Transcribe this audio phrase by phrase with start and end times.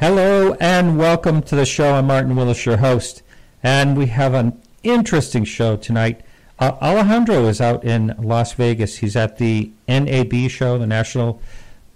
[0.00, 1.92] Hello and welcome to the show.
[1.92, 3.22] I'm Martin Willis, your host,
[3.62, 6.22] and we have an interesting show tonight.
[6.58, 8.96] Uh, Alejandro is out in Las Vegas.
[8.96, 11.42] He's at the NAB show, the National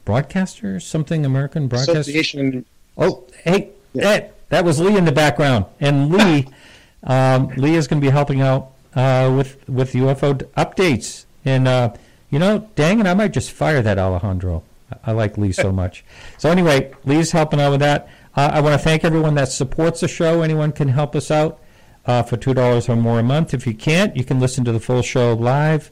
[0.04, 2.00] Broadcaster, something American Broadcaster.
[2.00, 2.66] Association.
[2.98, 4.28] Oh, hey, yeah.
[4.50, 6.46] that was Lee in the background, and Lee,
[7.04, 11.24] um, Lee is going to be helping out uh, with with UFO updates.
[11.46, 11.94] And uh,
[12.28, 14.62] you know, dang it, I might just fire that Alejandro.
[15.04, 16.04] I like Lee so much.
[16.38, 18.08] So anyway, Lee's helping out with that.
[18.36, 20.42] Uh, I want to thank everyone that supports the show.
[20.42, 21.60] Anyone can help us out
[22.06, 23.54] uh, for two dollars or more a month.
[23.54, 25.90] If you can't, you can listen to the full show live,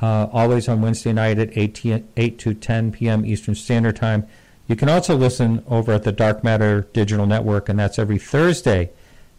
[0.00, 3.24] uh, always on Wednesday night at 8, 8 to 10 p.m.
[3.24, 4.26] Eastern Standard Time.
[4.66, 8.90] You can also listen over at the Dark Matter Digital Network, and that's every Thursday,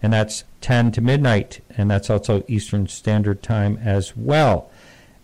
[0.02, 4.70] and that's 10 to midnight, and that's also Eastern Standard Time as well.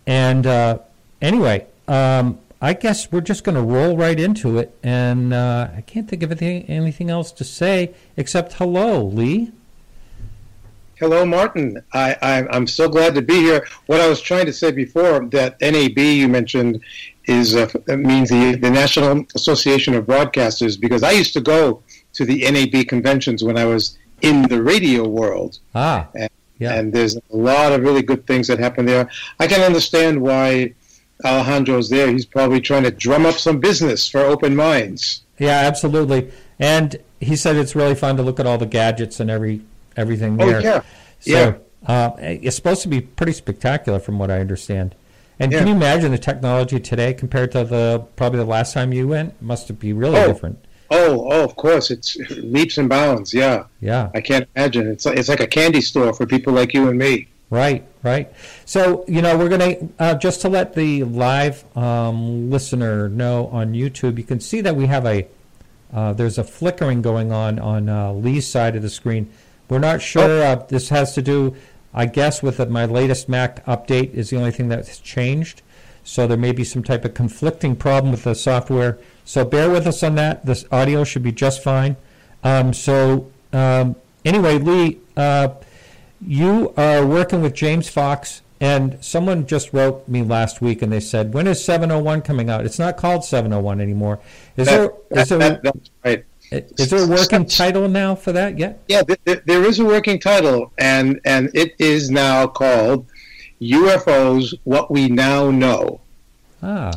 [0.06, 0.78] And uh,
[1.20, 5.80] anyway, um, I guess we're just going to roll right into it, and uh, I
[5.80, 9.50] can't think of anything, anything else to say except hello, Lee.
[10.94, 11.82] Hello, Martin.
[11.92, 13.66] I, I, am so glad to be here.
[13.86, 16.80] What I was trying to say before, that NAB you mentioned
[17.24, 22.24] is uh, means the, the National Association of Broadcasters, because I used to go to
[22.24, 25.58] the NAB conventions when I was in the radio world.
[25.74, 26.74] Ah, and, yeah.
[26.74, 29.10] and there's a lot of really good things that happen there.
[29.40, 30.74] I can understand why
[31.24, 35.22] Alejandro's there, he's probably trying to drum up some business for open minds.
[35.38, 36.30] Yeah, absolutely.
[36.58, 39.62] And he said it's really fun to look at all the gadgets and every
[39.96, 40.56] everything there.
[40.56, 40.80] Oh yeah,
[41.20, 41.54] so, yeah.
[41.86, 44.94] Uh, it's supposed to be pretty spectacular, from what I understand.
[45.38, 45.58] And yeah.
[45.58, 49.30] can you imagine the technology today compared to the probably the last time you went?
[49.30, 50.26] It must be really oh.
[50.26, 50.64] different.
[50.94, 53.32] Oh, oh, of course, it's leaps and bounds.
[53.32, 54.10] Yeah, yeah.
[54.14, 54.88] I can't imagine.
[54.88, 57.28] It's like, it's like a candy store for people like you and me.
[57.52, 58.32] Right, right.
[58.64, 63.48] So, you know, we're going to, uh, just to let the live um, listener know
[63.48, 65.28] on YouTube, you can see that we have a,
[65.92, 69.30] uh, there's a flickering going on on uh, Lee's side of the screen.
[69.68, 70.42] We're not sure.
[70.42, 71.54] Uh, this has to do,
[71.92, 75.60] I guess, with my latest Mac update is the only thing that's changed.
[76.04, 78.98] So there may be some type of conflicting problem with the software.
[79.26, 80.46] So bear with us on that.
[80.46, 81.96] This audio should be just fine.
[82.42, 85.48] Um, so um, anyway, Lee, uh,
[86.26, 91.00] you are working with James Fox, and someone just wrote me last week and they
[91.00, 94.20] said, "When is 701 coming out?" It's not called 701 anymore.
[94.56, 96.24] Is that, there is there that, that's right.
[96.50, 98.82] Is there a working title now for that yet?
[98.86, 103.06] Yeah, there is a working title, and and it is now called
[103.60, 106.00] UFOs: What We Now Know.
[106.62, 106.92] Ah.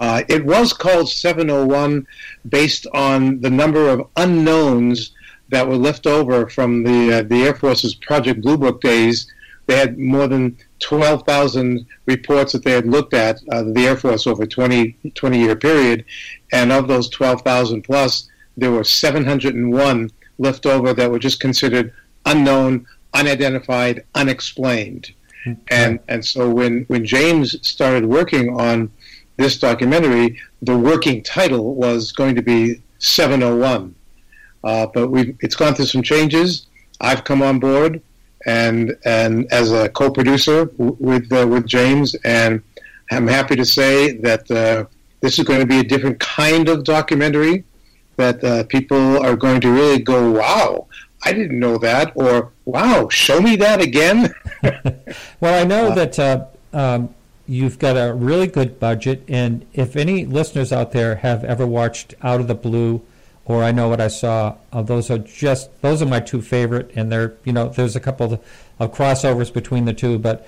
[0.00, 2.06] Uh, it was called 701
[2.48, 5.12] based on the number of unknowns
[5.50, 9.30] that were left over from the uh, the Air Force's Project Blue Book days.
[9.66, 14.26] They had more than 12,000 reports that they had looked at, uh, the Air Force,
[14.26, 16.04] over a 20, 20 year period.
[16.52, 21.92] And of those 12,000 plus, there were 701 left over that were just considered
[22.26, 25.12] unknown, unidentified, unexplained.
[25.46, 25.60] Okay.
[25.70, 28.90] And, and so when, when James started working on
[29.36, 33.94] this documentary, the working title was going to be 701.
[34.62, 36.66] Uh, but we it's gone through some changes.
[37.00, 38.02] I've come on board
[38.46, 42.62] and and as a co-producer w- with uh, with James, and
[43.10, 44.84] I'm happy to say that uh,
[45.20, 47.64] this is going to be a different kind of documentary
[48.16, 50.86] that uh, people are going to really go, "Wow,
[51.24, 54.34] I didn't know that," or "Wow, show me that again."
[55.40, 56.18] well, I know uh, that.
[56.18, 57.14] Uh, um,
[57.46, 62.14] you've got a really good budget, and if any listeners out there have ever watched
[62.22, 63.02] Out of the Blue
[63.44, 64.56] or I know what I saw.
[64.72, 68.00] Uh, those are just those are my two favorite, and they're you know there's a
[68.00, 68.40] couple of,
[68.78, 70.46] of crossovers between the two, but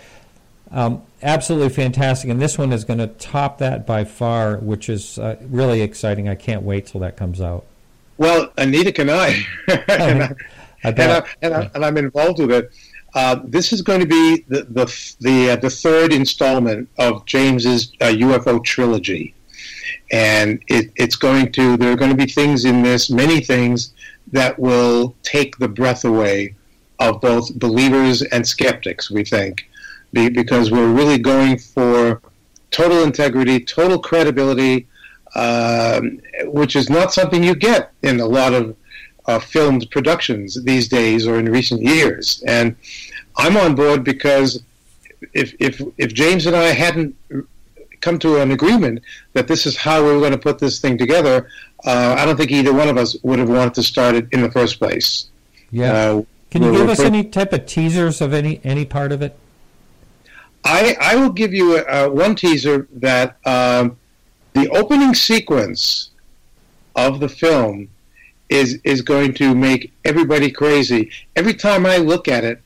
[0.71, 2.31] um, absolutely fantastic.
[2.31, 6.29] And this one is going to top that by far, which is uh, really exciting.
[6.29, 7.65] I can't wait till that comes out.
[8.19, 9.45] Well, Anita can I,
[9.89, 10.35] and, I,
[10.85, 12.73] and, I, and, I, and I'm involved with it.
[13.15, 17.93] Uh, this is going to be the the the, uh, the third installment of James's
[18.01, 19.35] UFO uh, trilogy
[20.11, 23.93] and it, it's going to there are going to be things in this many things
[24.33, 26.55] that will take the breath away
[27.01, 29.69] of both believers and skeptics we think.
[30.13, 32.21] Because we're really going for
[32.71, 34.87] total integrity total credibility
[35.35, 38.77] um, which is not something you get in a lot of
[39.27, 42.43] uh, filmed productions these days or in recent years.
[42.47, 42.77] And
[43.39, 44.63] i'm on board because
[45.33, 47.17] if, if, if James and I hadn't
[48.03, 49.03] come to an agreement
[49.33, 51.49] that this is how we were going to put this thing together,
[51.87, 54.43] uh, I don't think either one of us would have wanted to start it in
[54.43, 55.29] the first place.
[55.71, 55.93] Yeah.
[55.93, 59.39] Uh, Can you give us any type of teasers of any any part of it?
[60.65, 63.97] I I will give you a, one teaser that um,
[64.53, 66.11] the opening sequence
[66.95, 67.89] of the film
[68.49, 71.11] is is going to make everybody crazy.
[71.37, 72.61] Every time I look at it,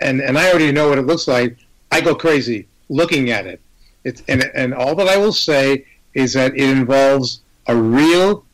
[0.00, 1.56] and and I already know what it looks like,
[1.90, 3.60] I go crazy looking at it.
[4.04, 8.44] It's and and all that I will say is that it involves a real,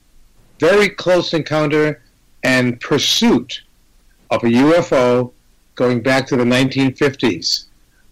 [0.59, 2.03] very close encounter
[2.43, 3.63] and pursuit
[4.31, 5.33] of a UFO
[5.75, 7.65] going back to the 1950s.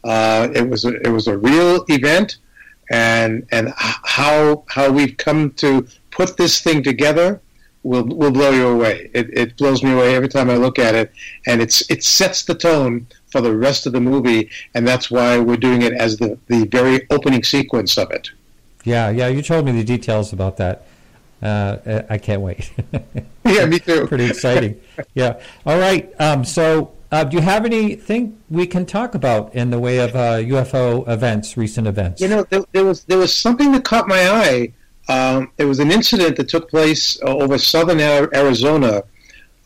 [0.04, 2.36] Uh, it was a, it was a real event,
[2.90, 7.40] and and how how we've come to put this thing together
[7.82, 9.10] will will blow you away.
[9.14, 11.12] It, it blows me away every time I look at it,
[11.46, 15.36] and it's it sets the tone for the rest of the movie, and that's why
[15.40, 18.30] we're doing it as the the very opening sequence of it.
[18.84, 20.86] Yeah, yeah, you told me the details about that.
[21.42, 22.70] Uh, I can't wait.
[23.44, 24.06] yeah, me too.
[24.12, 24.80] Pretty exciting.
[25.14, 25.40] Yeah.
[25.66, 26.12] All right.
[26.20, 30.14] Um, so, uh, do you have anything we can talk about in the way of
[30.14, 32.20] uh, UFO events, recent events?
[32.20, 34.72] You know, there, there, was there was something that caught my eye.
[35.08, 39.02] Um, it was an incident that took place uh, over southern Arizona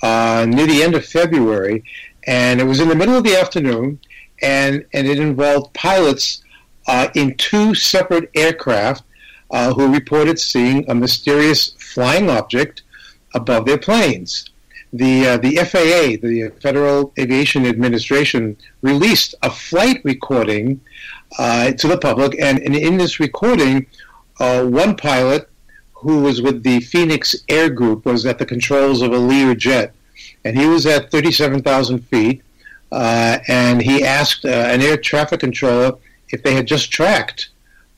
[0.02, 1.84] uh, near the end of February,
[2.26, 3.98] and it was in the middle of the afternoon,
[4.42, 6.42] and and it involved pilots
[6.86, 9.04] uh, in two separate aircraft
[9.50, 12.82] uh, who reported seeing a mysterious flying object
[13.34, 14.50] above their planes.
[14.92, 20.80] The, uh, the FAA, the Federal Aviation Administration, released a flight recording
[21.38, 23.86] uh, to the public, and, and in this recording,
[24.40, 25.50] uh, one pilot
[25.92, 29.94] who was with the Phoenix Air Group was at the controls of a Lear jet,
[30.44, 32.42] and he was at 37,000 feet,
[32.92, 35.92] uh, and he asked uh, an air traffic controller
[36.30, 37.48] if they had just tracked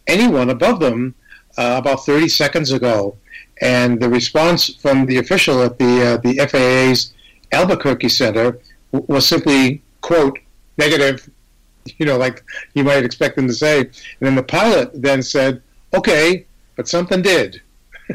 [0.07, 1.15] anyone above them
[1.59, 3.17] uh, about 30 seconds ago,
[3.61, 7.13] and the response from the official at the uh, the FAA's
[7.53, 8.59] Albuquerque Center
[8.93, 10.39] was simply quote
[10.79, 11.29] negative,
[11.99, 12.43] you know, like
[12.75, 13.81] you might expect them to say.
[13.81, 15.63] And then the pilot then said,
[15.95, 16.47] "Okay,
[16.77, 17.61] but something did."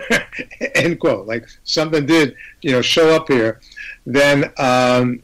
[0.75, 1.27] End quote.
[1.27, 3.61] Like something did, you know, show up here.
[4.05, 5.21] Then um,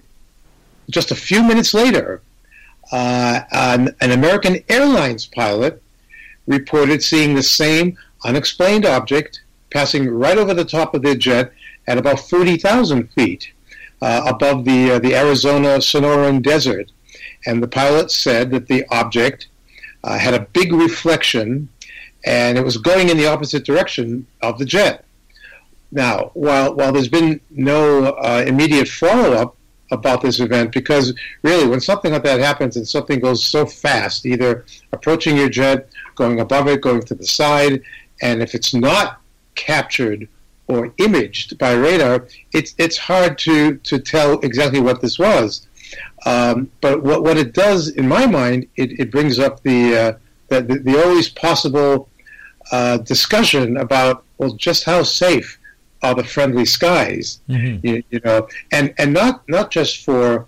[0.90, 2.22] just a few minutes later,
[2.92, 5.82] uh, an, an American Airlines pilot
[6.48, 9.42] reported seeing the same unexplained object
[9.72, 11.54] passing right over the top of their jet
[11.88, 13.52] at about 40,000 feet
[14.02, 16.92] uh, above the, uh, the Arizona Sonoran Desert.
[17.46, 19.48] And the pilot said that the object
[20.04, 21.70] uh, had a big reflection
[22.24, 25.06] and it was going in the opposite direction of the jet.
[25.92, 29.58] Now, while, while there's been no uh, immediate follow up
[29.92, 34.26] about this event, because really, when something like that happens and something goes so fast,
[34.26, 37.82] either approaching your jet going above it, going to the side,
[38.22, 39.20] and if it's not
[39.56, 40.30] captured
[40.68, 45.68] or imaged by radar, it's it's hard to to tell exactly what this was.
[46.26, 50.14] Um, but what what it does, in my mind, it, it brings up the, uh,
[50.48, 52.08] the, the, the always possible
[52.72, 55.60] uh, discussion about well, just how safe
[56.04, 57.86] are the friendly skies, mm-hmm.
[57.86, 60.48] you, you know, and and not not just for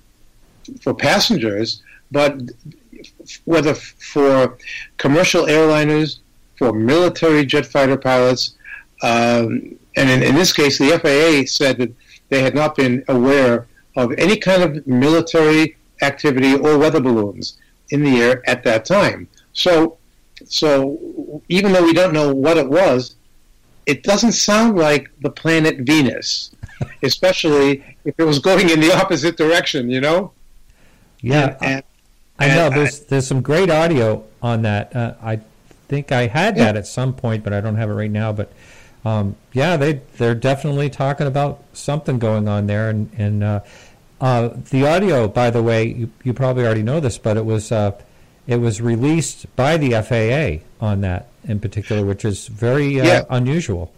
[0.81, 2.39] for passengers, but
[3.45, 4.57] whether for
[4.97, 6.19] commercial airliners,
[6.57, 8.55] for military jet fighter pilots,
[9.01, 11.93] um, and in, in, this case, the FAA said that
[12.29, 17.57] they had not been aware of any kind of military activity or weather balloons
[17.89, 19.27] in the air at that time.
[19.53, 19.97] So,
[20.45, 23.15] so even though we don't know what it was,
[23.85, 26.51] it doesn't sound like the planet Venus,
[27.03, 29.89] especially if it was going in the opposite direction.
[29.89, 30.31] You know?
[31.21, 31.83] Yeah, and,
[32.39, 34.95] and I know there's there's some great audio on that.
[34.95, 35.39] Uh, I
[35.87, 38.33] think I had that at some point, but I don't have it right now.
[38.33, 38.51] But
[39.05, 43.59] um, yeah, they they're definitely talking about something going on there, and and uh,
[44.19, 47.71] uh, the audio, by the way, you, you probably already know this, but it was
[47.71, 47.91] uh,
[48.47, 53.21] it was released by the FAA on that in particular, which is very uh, yeah.
[53.29, 53.91] unusual.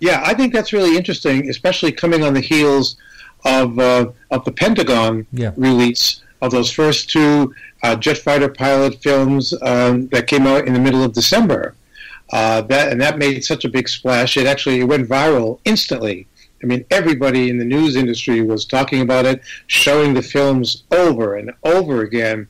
[0.00, 2.96] Yeah, I think that's really interesting, especially coming on the heels
[3.44, 5.52] of uh, of the Pentagon yeah.
[5.56, 10.74] release of those first two uh, jet fighter pilot films um, that came out in
[10.74, 11.74] the middle of December.
[12.32, 14.36] Uh, that and that made such a big splash.
[14.36, 16.26] It actually it went viral instantly.
[16.62, 21.36] I mean, everybody in the news industry was talking about it, showing the films over
[21.36, 22.46] and over again.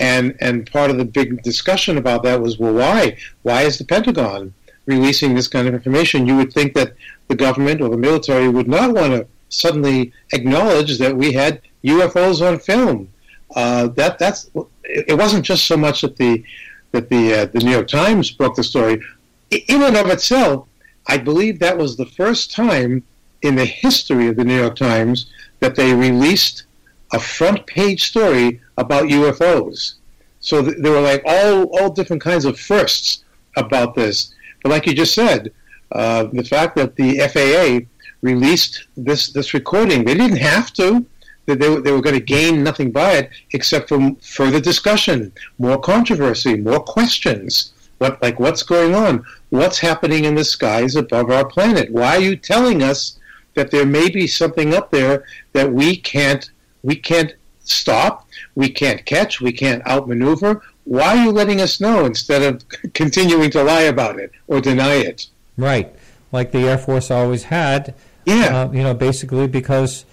[0.00, 3.16] And and part of the big discussion about that was, well, why?
[3.42, 4.54] Why is the Pentagon
[4.86, 6.26] releasing this kind of information?
[6.26, 6.94] You would think that
[7.28, 12.46] the government or the military would not want to suddenly acknowledge that we had UFOs
[12.46, 13.08] on film
[13.54, 14.50] uh, that that's
[14.84, 16.44] it wasn't just so much that the
[16.92, 19.02] that the uh, the New York Times broke the story.
[19.50, 20.66] In and of itself,
[21.06, 23.02] I believe that was the first time
[23.42, 26.64] in the history of the New York Times that they released
[27.12, 29.94] a front page story about UFOs.
[30.40, 33.24] So th- there were like all all different kinds of firsts
[33.56, 34.34] about this.
[34.62, 35.52] But like you just said,
[35.92, 37.86] uh, the fact that the FAA
[38.22, 40.04] released this this recording.
[40.04, 41.06] They didn't have to.
[41.46, 45.78] They, they, they were going to gain nothing by it except for further discussion, more
[45.78, 47.72] controversy, more questions.
[47.98, 49.24] What like what's going on?
[49.50, 51.90] What's happening in the skies above our planet?
[51.90, 53.18] Why are you telling us
[53.54, 56.50] that there may be something up there that we can't
[56.82, 60.62] we can't stop, we can't catch, we can't outmaneuver?
[60.84, 64.94] Why are you letting us know instead of continuing to lie about it or deny
[64.94, 65.26] it?
[65.56, 65.94] Right,
[66.32, 67.94] like the Air Force always had.
[68.24, 68.62] Yeah.
[68.62, 70.04] Uh, you know, basically because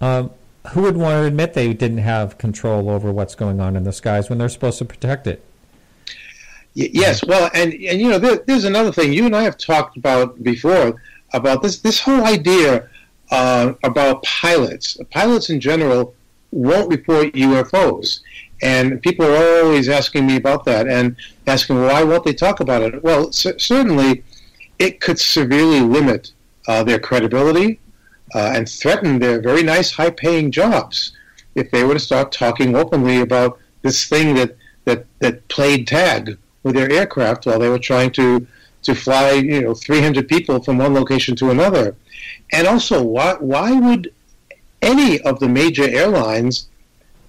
[0.00, 0.30] um,
[0.68, 3.92] who would want to admit they didn't have control over what's going on in the
[3.92, 5.44] skies when they're supposed to protect it?
[6.76, 9.58] Y- yes, well, and and you know, there, there's another thing you and I have
[9.58, 11.00] talked about before
[11.32, 12.88] about this this whole idea
[13.30, 14.96] uh, about pilots.
[15.10, 16.14] Pilots in general
[16.50, 18.20] won't report UFOs,
[18.62, 21.16] and people are always asking me about that and
[21.46, 23.02] asking why won't they talk about it.
[23.02, 24.22] Well, c- certainly,
[24.78, 26.32] it could severely limit
[26.68, 27.80] uh, their credibility
[28.34, 31.12] uh, and threaten their very nice, high-paying jobs
[31.54, 36.36] if they were to start talking openly about this thing that that that played tag
[36.62, 38.46] with their aircraft while they were trying to
[38.84, 41.96] to fly, you know, 300 people from one location to another.
[42.52, 44.12] And also, why why would
[44.82, 46.68] any of the major airlines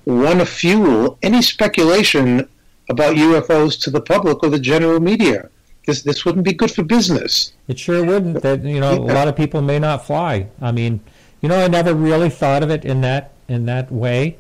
[0.06, 2.48] want to fuel any speculation
[2.90, 5.50] about UFOs to the public or the general media?
[5.86, 7.54] This this wouldn't be good for business.
[7.68, 8.42] It sure wouldn't.
[8.42, 10.48] That you know, a lot of people may not fly.
[10.62, 11.00] I mean,
[11.42, 14.38] you know, I never really thought of it in that in that way,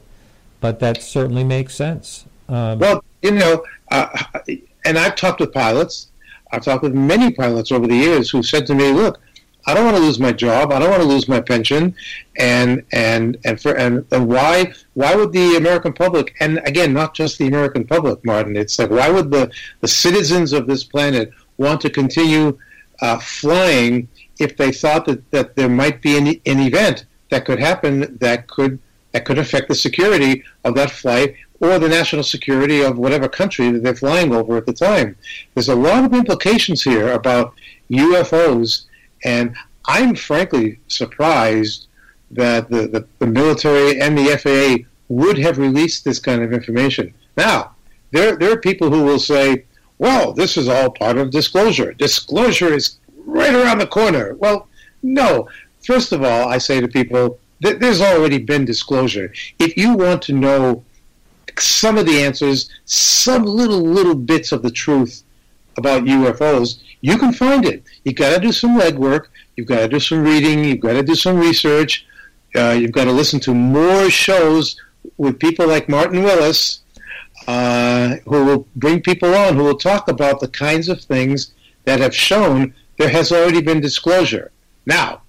[0.60, 2.26] but that certainly makes sense.
[2.50, 4.08] Um, Well, you know, uh,
[4.86, 6.08] and I've talked with pilots.
[6.56, 9.20] I've talked with many pilots over the years who said to me, "Look,
[9.68, 10.72] I don't want to lose my job.
[10.72, 11.96] I don't want to lose my pension,
[12.38, 17.14] and and and for and, and why why would the American public and again not
[17.14, 18.56] just the American public, Martin?
[18.56, 22.58] It's like why would the the citizens of this planet want to continue
[23.02, 24.08] uh, flying
[24.40, 28.48] if they thought that, that there might be an, an event that could happen that
[28.48, 28.80] could
[29.12, 33.72] that could affect the security of that flight or the national security of whatever country
[33.72, 35.16] that they're flying over at the time.
[35.54, 37.54] There's a lot of implications here about
[37.90, 38.86] UFOs,
[39.24, 41.88] and I'm frankly surprised
[42.32, 47.14] that the, the, the military and the FAA would have released this kind of information.
[47.38, 47.76] Now,
[48.12, 49.66] there, there are people who will say,
[49.98, 51.94] well, this is all part of disclosure.
[51.94, 54.36] Disclosure is right around the corner.
[54.36, 54.68] Well,
[55.04, 55.48] no.
[55.84, 59.34] First of all, I say to people, th- there's already been disclosure.
[59.60, 60.84] If you want to know
[61.60, 65.24] some of the answers, some little little bits of the truth
[65.78, 67.84] about UFOs, you can find it.
[68.04, 69.28] You've got to do some legwork.
[69.56, 70.64] You've got to do some reading.
[70.64, 72.06] You've got to do some research.
[72.56, 74.80] Uh, you've got to listen to more shows
[75.18, 76.82] with people like Martin Willis,
[77.48, 82.00] uh, who will bring people on who will talk about the kinds of things that
[82.00, 84.52] have shown there has already been disclosure.
[84.86, 85.22] Now,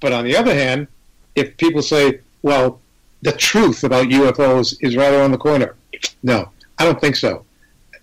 [0.00, 0.88] but on the other hand,
[1.34, 2.80] if people say, well,
[3.22, 5.76] the truth about UFOs is right around the corner,
[6.22, 7.44] no, I don't think so.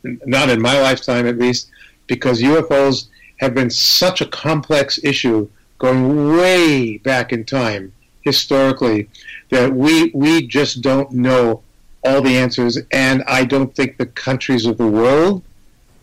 [0.04, 1.70] Not in my lifetime, at least,
[2.08, 3.08] because UFOs
[3.38, 7.92] have been such a complex issue going way back in time,
[8.22, 9.10] historically,
[9.50, 11.62] that we, we just don't know
[12.04, 12.78] all the answers.
[12.92, 15.44] And I don't think the countries of the world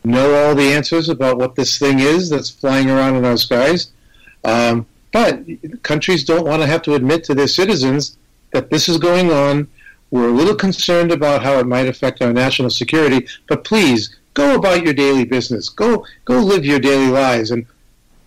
[0.04, 3.92] know all the answers about what this thing is that's flying around in our skies.
[4.44, 5.44] Um, but
[5.82, 8.16] countries don't want to have to admit to their citizens
[8.52, 9.68] that this is going on.
[10.10, 14.54] We're a little concerned about how it might affect our national security, but please go
[14.54, 15.68] about your daily business.
[15.68, 17.66] Go go live your daily lives, and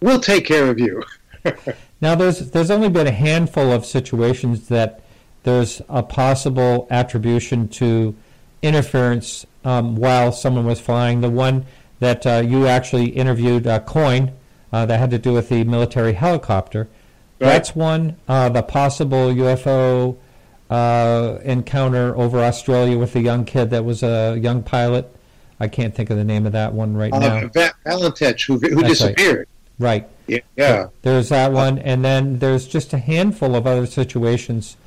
[0.02, 1.04] we'll take care of you.
[2.02, 5.02] Now, there's there's only been a handful of situations that
[5.44, 8.16] there's a possible attribution to
[8.62, 11.22] interference um, while someone was flying.
[11.22, 11.66] The one
[12.00, 14.34] that uh, you actually interviewed, uh, Coyne,
[14.74, 16.88] uh, that had to do with the military helicopter.
[17.40, 17.48] Right.
[17.48, 18.18] That's one.
[18.28, 20.18] Uh, the possible UFO
[20.70, 25.12] uh, encounter over Australia with a young kid that was a young pilot.
[25.60, 27.38] I can't think of the name of that one right now.
[27.38, 29.16] Uh, Va- Valentich, who, who That's right.
[29.16, 29.48] disappeared.
[29.80, 30.08] Right.
[30.28, 30.88] Yeah, yeah.
[31.02, 34.78] There's that one, and then there's just a handful of other situations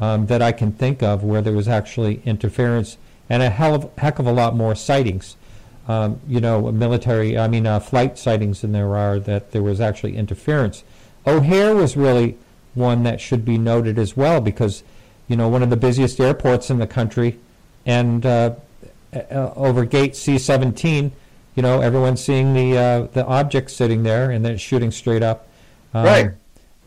[0.00, 2.96] um, that I can think of where there was actually interference,
[3.28, 5.36] and a hell of, heck of a lot more sightings.
[5.86, 9.80] Um, you know, military, I mean, uh, flight sightings than there are that there was
[9.80, 10.84] actually interference.
[11.28, 12.36] O'Hare was really
[12.74, 14.82] one that should be noted as well because,
[15.26, 17.38] you know, one of the busiest airports in the country,
[17.84, 18.54] and uh,
[19.12, 21.10] uh, over gate C-17,
[21.54, 25.48] you know, everyone's seeing the uh, the object sitting there and then shooting straight up.
[25.92, 26.30] Um, Right.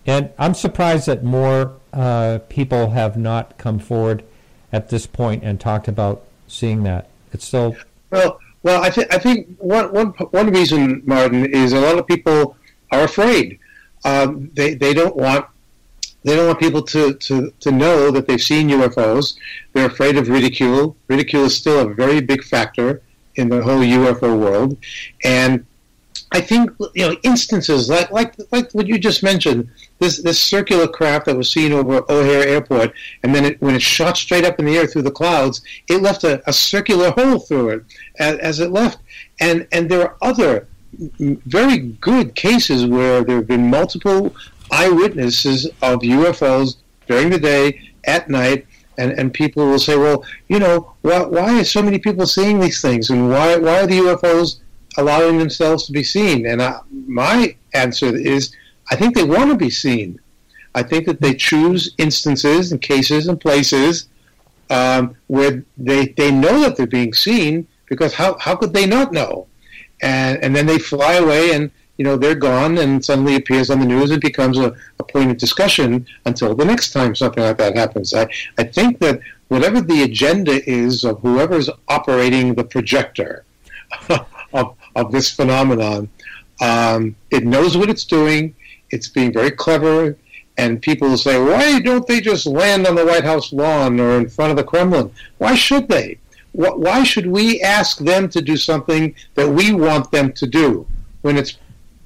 [0.06, 4.24] And I'm surprised that more uh, people have not come forward
[4.74, 7.10] at this point and talked about seeing that.
[7.34, 7.76] It's still
[8.10, 12.08] Well, well, I, th- I think one, one, one reason, Martin, is a lot of
[12.08, 12.56] people
[12.92, 13.60] are afraid.
[14.04, 15.46] Um, they they don't want
[16.24, 19.38] they don't want people to, to, to know that they've seen UFOs.
[19.74, 20.96] They're afraid of ridicule.
[21.08, 23.02] Ridicule is still a very big factor
[23.36, 24.78] in the whole UFO world,
[25.24, 25.66] and
[26.34, 29.70] I think you know instances like like like what you just mentioned.
[30.00, 32.94] This this circular craft that was seen over O'Hare Airport,
[33.24, 36.02] and then it, when it shot straight up in the air through the clouds, it
[36.02, 37.84] left a, a circular hole through it
[38.20, 39.00] as, as it left.
[39.40, 40.68] And and there are other
[41.00, 44.36] very good cases where there have been multiple
[44.72, 46.76] eyewitnesses of UFOs
[47.08, 48.66] during the day, at night,
[48.98, 52.60] and, and people will say, well, you know, why, why are so many people seeing
[52.60, 54.60] these things, and why why are the UFOs
[54.98, 56.46] allowing themselves to be seen?
[56.46, 58.54] And I, my answer is,
[58.90, 60.20] I think they want to be seen.
[60.76, 64.08] I think that they choose instances and cases and places
[64.70, 69.12] um, where they they know that they're being seen because how how could they not
[69.12, 69.48] know?
[70.02, 73.80] And and then they fly away and you know they're gone and suddenly appears on
[73.80, 77.58] the news and becomes a, a point of discussion until the next time something like
[77.58, 78.14] that happens.
[78.14, 78.28] I,
[78.58, 83.44] I think that whatever the agenda is of whoever's operating the projector
[84.54, 86.10] of, of this phenomenon,
[86.62, 88.56] um, it knows what it's doing.
[88.92, 90.18] It's being very clever.
[90.58, 94.30] And people say, why don't they just land on the White House lawn or in
[94.30, 95.12] front of the Kremlin?
[95.38, 96.18] Why should they?
[96.54, 100.86] Why should we ask them to do something that we want them to do
[101.22, 101.58] when it's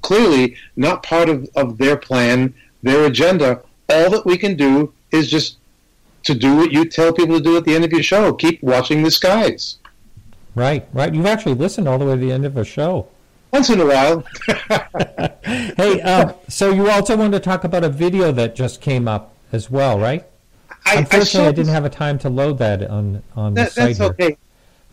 [0.02, 3.62] clearly not part of, of their plan, their agenda?
[3.90, 5.58] All that we can do is just
[6.24, 8.62] to do what you tell people to do at the end of your show keep
[8.62, 9.78] watching the skies.
[10.54, 11.14] Right, right.
[11.14, 13.08] You've actually listened all the way to the end of a show.
[13.52, 14.24] Once in a while.
[15.78, 19.34] hey, uh, so you also wanted to talk about a video that just came up
[19.52, 20.26] as well, right?
[20.86, 23.72] I, Unfortunately, I, I didn't have a time to load that on on that, the
[23.72, 23.98] site.
[23.98, 24.08] That's here.
[24.08, 24.38] okay.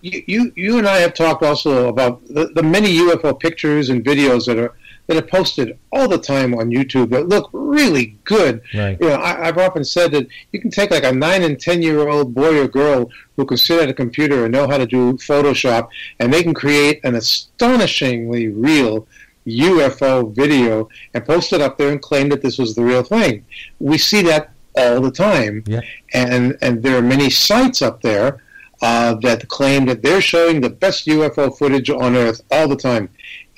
[0.01, 4.05] You, you you and I have talked also about the, the many UFO pictures and
[4.05, 4.75] videos that are
[5.07, 8.63] that are posted all the time on YouTube that look really good.
[8.75, 8.97] Right.
[9.01, 11.83] You know, I, have often said that you can take like a nine and ten
[11.83, 14.87] year old boy or girl who can sit at a computer and know how to
[14.87, 19.07] do Photoshop, and they can create an astonishingly real
[19.47, 23.45] UFO video and post it up there and claim that this was the real thing.
[23.81, 25.81] We see that all the time, yeah.
[26.15, 28.43] and and there are many sites up there.
[28.81, 33.09] Uh, that claim that they're showing the best UFO footage on Earth all the time,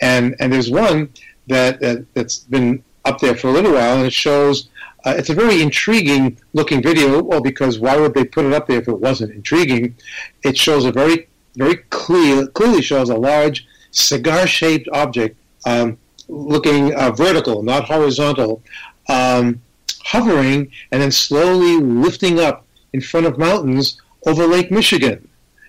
[0.03, 1.09] and and there's one
[1.46, 4.68] that, that that's been up there for a little while, and it shows.
[5.07, 7.22] Uh, it's a very intriguing looking video.
[7.22, 9.94] Well, because why would they put it up there if it wasn't intriguing?
[10.42, 15.98] It shows a very very clear clearly shows a large cigar shaped object um,
[16.29, 18.62] looking uh, vertical, not horizontal,
[19.09, 19.61] um,
[20.05, 25.29] hovering and then slowly lifting up in front of mountains over Lake Michigan.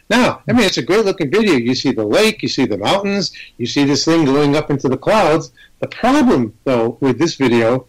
[0.09, 1.55] Now, I mean, it's a great looking video.
[1.55, 4.87] You see the lake, you see the mountains, you see this thing going up into
[4.87, 5.51] the clouds.
[5.79, 7.87] The problem, though, with this video,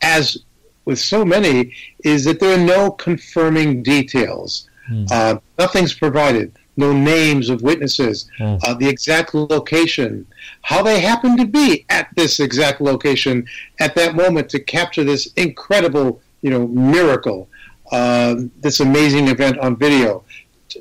[0.00, 0.38] as
[0.86, 4.70] with so many, is that there are no confirming details.
[4.90, 5.10] Mm.
[5.10, 6.52] Uh, nothing's provided.
[6.80, 8.58] No names of witnesses, mm.
[8.64, 10.26] uh, the exact location,
[10.62, 13.46] how they happened to be at this exact location
[13.78, 17.48] at that moment to capture this incredible, you know, miracle,
[17.92, 20.24] uh, this amazing event on video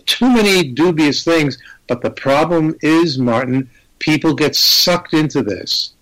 [0.05, 1.57] too many dubious things.
[1.87, 5.93] But the problem is, Martin, people get sucked into this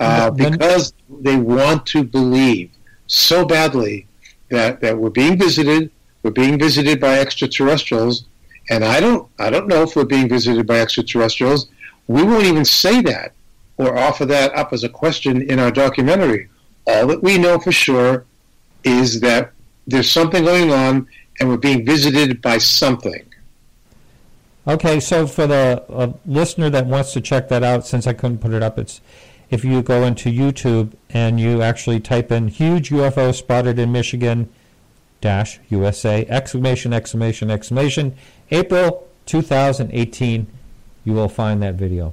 [0.00, 2.70] uh, because they want to believe
[3.06, 4.06] so badly
[4.50, 5.90] that, that we're being visited,
[6.22, 8.24] we're being visited by extraterrestrials,
[8.70, 11.68] and I don't I don't know if we're being visited by extraterrestrials.
[12.06, 13.32] We won't even say that
[13.76, 16.48] or offer that up as a question in our documentary.
[16.86, 18.24] All that we know for sure
[18.84, 19.52] is that
[19.86, 21.08] there's something going on
[21.40, 23.24] and we're being visited by something.
[24.66, 28.38] Okay, so for the uh, listener that wants to check that out, since I couldn't
[28.38, 29.02] put it up, it's
[29.50, 34.48] if you go into YouTube and you actually type in "huge UFO spotted in Michigan
[35.24, 38.14] dash USA exclamation exclamation exclamation
[38.50, 40.46] April 2018,
[41.06, 42.12] you will find that video.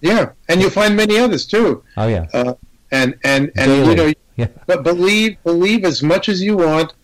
[0.00, 1.84] Yeah, and you'll find many others too.
[1.98, 2.26] Oh yeah.
[2.32, 2.54] Uh,
[2.90, 3.90] and and and Daily.
[3.90, 4.48] you know, yeah.
[4.66, 6.94] but believe believe as much as you want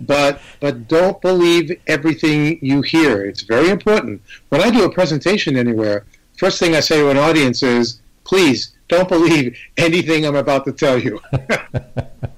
[0.00, 3.26] but but don't believe everything you hear.
[3.26, 4.22] It's very important.
[4.48, 6.06] When I do a presentation anywhere,
[6.38, 10.72] first thing I say to an audience is, please don't believe anything I'm about to
[10.72, 11.20] tell you.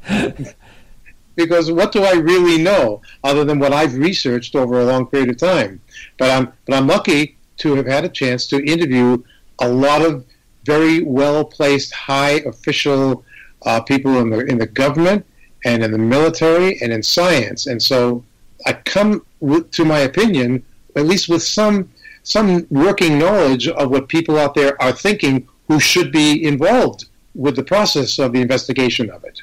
[1.37, 5.31] because what do I really know other than what I've researched over a long period
[5.31, 5.81] of time?
[6.18, 9.22] But I'm but I'm lucky to have had a chance to interview
[9.61, 10.25] a lot of
[10.64, 13.25] very well placed high official
[13.62, 15.25] uh, people in the in the government
[15.64, 17.66] and in the military and in science.
[17.66, 18.25] And so
[18.66, 20.64] I come with, to my opinion,
[20.96, 21.90] at least with some
[22.22, 27.55] some working knowledge of what people out there are thinking who should be involved with
[27.55, 29.42] the process of the investigation of it.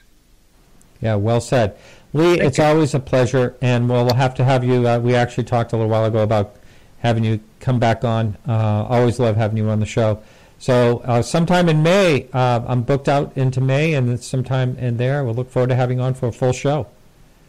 [1.04, 1.76] Yeah, well said.
[2.14, 2.64] Lee, Thank it's you.
[2.64, 4.88] always a pleasure, and we'll have to have you.
[4.88, 6.56] Uh, we actually talked a little while ago about
[7.00, 8.38] having you come back on.
[8.48, 10.24] Uh, always love having you on the show.
[10.60, 15.26] So uh, sometime in May, uh, I'm booked out into May, and sometime in there,
[15.26, 16.88] we'll look forward to having you on for a full show.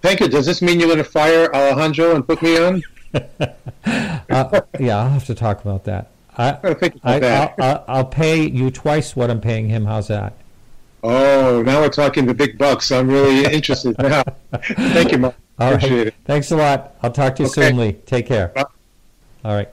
[0.03, 0.29] Thank you.
[0.29, 2.83] Does this mean you're going to fire Alejandro and put me on?
[3.14, 6.11] uh, yeah, I'll have to talk about that.
[6.37, 6.59] I,
[7.05, 9.85] I, will pay you twice what I'm paying him.
[9.85, 10.35] How's that?
[11.07, 12.90] Oh, now we're talking the big bucks.
[12.90, 14.23] I'm really interested now.
[14.55, 15.35] Thank you, Mark.
[15.59, 16.07] Appreciate right.
[16.07, 16.14] it.
[16.25, 16.97] Thanks a lot.
[17.03, 17.69] I'll talk to you okay.
[17.69, 17.93] soon, Lee.
[17.93, 18.53] Take care.
[18.57, 19.69] All right.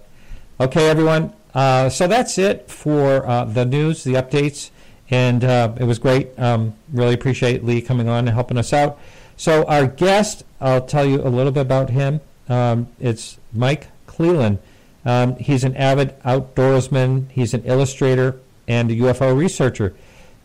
[0.60, 1.32] Okay, everyone.
[1.56, 4.72] Uh, so that's it for uh, the news, the updates,
[5.10, 6.38] and uh, it was great.
[6.38, 9.00] Um, really appreciate Lee coming on and helping us out.
[9.38, 12.20] So our guest, I'll tell you a little bit about him.
[12.50, 14.60] Um, it's Mike Clelland.
[15.06, 17.32] Um, he's an avid outdoorsman.
[17.32, 19.96] He's an illustrator and a UFO researcher.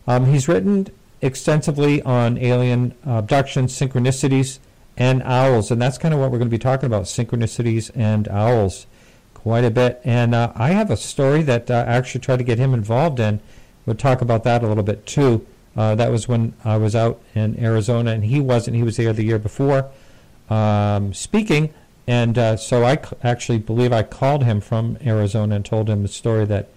[0.07, 0.87] Um, he's written
[1.21, 4.59] extensively on alien abductions, synchronicities,
[4.95, 8.27] and owls, and that's kind of what we're going to be talking about: synchronicities and
[8.29, 8.87] owls
[9.33, 10.01] quite a bit.
[10.03, 13.19] And uh, I have a story that uh, I actually tried to get him involved
[13.19, 13.39] in.
[13.85, 15.45] We'll talk about that a little bit too.
[15.75, 18.75] Uh, that was when I was out in Arizona, and he wasn't.
[18.75, 19.89] He was there the year before
[20.49, 21.73] um, speaking.
[22.07, 26.07] And uh, so I actually believe I called him from Arizona and told him the
[26.07, 26.69] story that,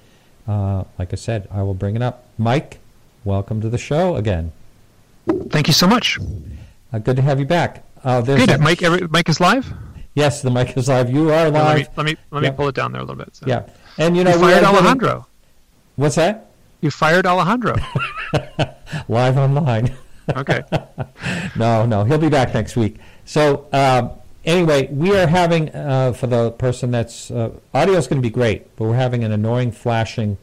[0.48, 2.26] uh, like I said, I will bring it up.
[2.36, 2.80] Mike,
[3.24, 4.52] welcome to the show again.
[5.50, 6.18] Thank you so much.
[6.92, 7.84] Uh, good to have you back.
[8.02, 8.60] good.
[8.60, 9.72] Mike, every, Mike is live?
[10.14, 11.10] Yes, the mic is live.
[11.10, 11.54] You are live.
[11.76, 13.36] let me let me, let me pull it down there a little bit.
[13.36, 13.46] So.
[13.46, 15.08] Yeah, and you know you fired Alejandro.
[15.08, 15.24] Getting...
[15.96, 16.50] What's that?
[16.80, 17.76] You fired Alejandro.
[19.08, 19.94] live online.
[20.36, 20.62] Okay.
[21.56, 22.96] no, no, he'll be back next week.
[23.24, 24.10] So um,
[24.44, 28.32] anyway, we are having uh, for the person that's uh, audio is going to be
[28.32, 30.38] great, but we're having an annoying flashing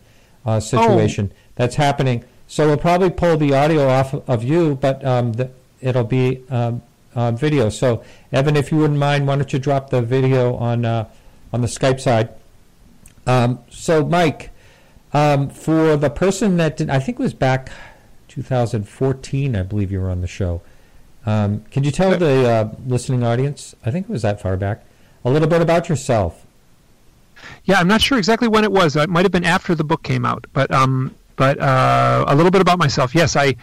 [0.46, 1.38] uh, situation oh.
[1.56, 2.24] that's happening.
[2.48, 6.82] So we'll probably pull the audio off of you, but um, the, it'll be um,
[7.14, 7.70] uh, video.
[7.70, 11.10] So, Evan, if you wouldn't mind, why don't you drop the video on uh,
[11.52, 12.30] on the Skype side?
[13.26, 14.52] Um, so, Mike,
[15.14, 17.72] um, for the person that did, I think it was back
[18.30, 20.62] 2014, I believe you were on the show.
[21.26, 24.86] Um, could you tell the uh, listening audience, I think it was that far back,
[25.26, 26.46] a little bit about yourself?
[27.66, 28.96] Yeah, I'm not sure exactly when it was.
[28.96, 32.52] It might have been after the book came out, but um, but uh, a little
[32.52, 33.16] bit about myself.
[33.16, 33.56] Yes, I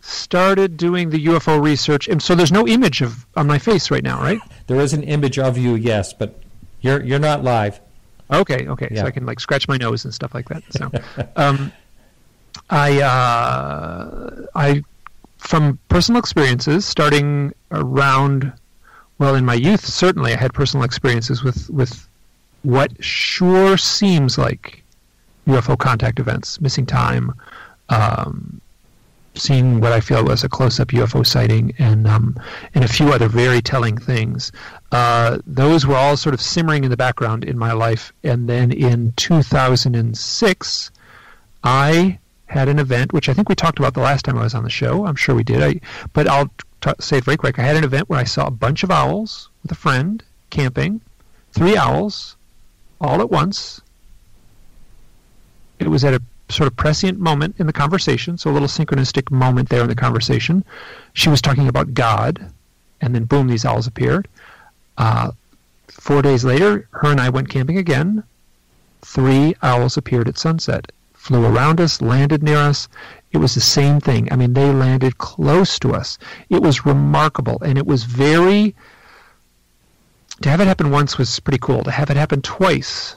[0.00, 4.02] started doing the UFO research, and so there's no image of on my face right
[4.02, 4.40] now, right?
[4.66, 6.40] There is an image of you, yes, but
[6.80, 7.80] you're you're not live.
[8.30, 9.02] Okay, okay, yeah.
[9.02, 10.62] so I can like scratch my nose and stuff like that.
[10.70, 10.90] So,
[11.36, 11.72] um,
[12.70, 14.82] I uh, I
[15.38, 18.52] from personal experiences, starting around
[19.18, 22.08] well in my youth, certainly I had personal experiences with with
[22.62, 24.82] what sure seems like
[25.48, 27.32] UFO contact events, missing time.
[27.88, 28.60] Um,
[29.34, 32.36] seen what I feel was a close-up UFO sighting, and um,
[32.74, 34.52] and a few other very telling things.
[34.92, 38.72] Uh, those were all sort of simmering in the background in my life, and then
[38.72, 40.90] in 2006,
[41.64, 44.54] I had an event which I think we talked about the last time I was
[44.54, 45.06] on the show.
[45.06, 45.62] I'm sure we did.
[45.62, 45.80] I,
[46.12, 47.58] but I'll t- say it very quick.
[47.58, 51.00] I had an event where I saw a bunch of owls with a friend camping,
[51.52, 52.36] three owls,
[53.00, 53.80] all at once.
[55.78, 59.30] It was at a sort of prescient moment in the conversation, so a little synchronistic
[59.30, 60.64] moment there in the conversation.
[61.12, 62.50] She was talking about God,
[63.00, 64.28] and then boom, these owls appeared.
[64.96, 65.32] Uh,
[65.88, 68.24] four days later, her and I went camping again.
[69.02, 72.88] Three owls appeared at sunset, flew around us, landed near us.
[73.30, 74.32] It was the same thing.
[74.32, 76.18] I mean, they landed close to us.
[76.48, 78.74] It was remarkable, and it was very.
[80.40, 81.82] To have it happen once was pretty cool.
[81.84, 83.16] To have it happen twice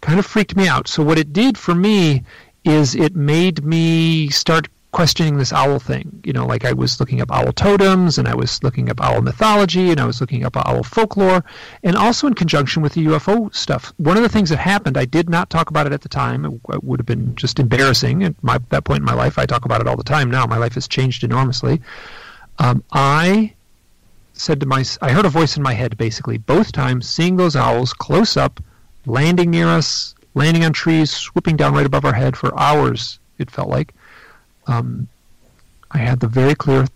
[0.00, 0.88] kind of freaked me out.
[0.88, 2.24] So what it did for me
[2.64, 6.20] is it made me start questioning this owl thing.
[6.24, 9.22] You know, like I was looking up owl totems and I was looking up owl
[9.22, 11.44] mythology and I was looking up owl folklore
[11.84, 13.92] and also in conjunction with the UFO stuff.
[13.98, 16.44] One of the things that happened, I did not talk about it at the time.
[16.44, 19.38] It would have been just embarrassing at my, that point in my life.
[19.38, 20.44] I talk about it all the time now.
[20.46, 21.80] My life has changed enormously.
[22.58, 23.54] Um, I
[24.32, 27.54] said to my, I heard a voice in my head basically both times, seeing those
[27.54, 28.60] owls close up,
[29.06, 33.50] landing near us, landing on trees, swooping down right above our head for hours, it
[33.50, 33.94] felt like.
[34.66, 35.08] Um,
[35.90, 36.86] I had the very clear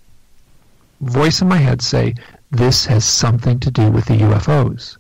[1.00, 2.14] voice in my head say,
[2.50, 4.96] This has something to do with the UFOs.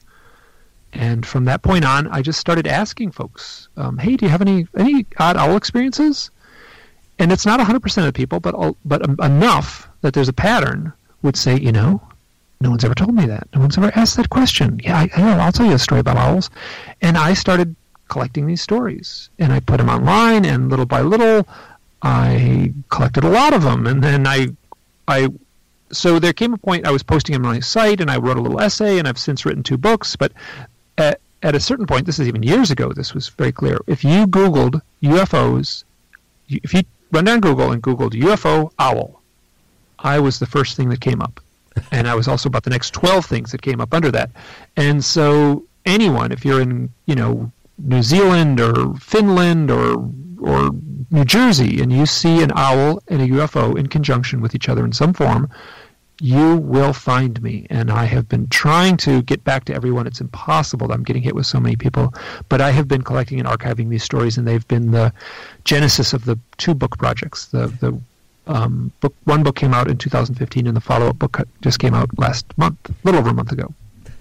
[0.94, 4.40] And from that point on, I just started asking folks, um, "Hey, do you have
[4.40, 6.30] any any odd owl experiences?"
[7.18, 11.36] And it's not 100% of the people, but but enough that there's a pattern would
[11.36, 12.00] say, you know,
[12.60, 13.48] no one's ever told me that.
[13.54, 14.80] No one's ever asked that question.
[14.82, 15.38] Yeah, I, I know.
[15.38, 16.50] I'll tell you a story about owls.
[17.02, 17.74] And I started
[18.08, 19.28] collecting these stories.
[19.38, 21.46] And I put them online, and little by little,
[22.02, 24.48] I collected a lot of them, and then I,
[25.08, 25.28] I,
[25.90, 28.36] so there came a point I was posting them on my site, and I wrote
[28.36, 30.14] a little essay, and I've since written two books.
[30.14, 30.32] But
[30.98, 33.78] at, at a certain point, this is even years ago, this was very clear.
[33.86, 35.84] If you Googled UFOs,
[36.48, 39.22] if you run down Google and Googled UFO owl,
[39.98, 41.40] I was the first thing that came up.
[41.90, 44.30] And I was also about the next 12 things that came up under that.
[44.76, 50.10] And so anyone, if you're in, you know, New Zealand or Finland or
[50.40, 50.70] or
[51.10, 54.84] New Jersey and you see an owl and a UFO in conjunction with each other
[54.84, 55.48] in some form,
[56.20, 57.66] you will find me.
[57.70, 60.06] And I have been trying to get back to everyone.
[60.06, 60.92] It's impossible.
[60.92, 62.14] I'm getting hit with so many people.
[62.48, 65.12] But I have been collecting and archiving these stories, and they've been the
[65.64, 67.46] genesis of the two book projects.
[67.46, 67.98] The, the
[68.46, 71.94] um, book, one book came out in 2015, and the follow up book just came
[71.94, 73.72] out last month, a little over a month ago.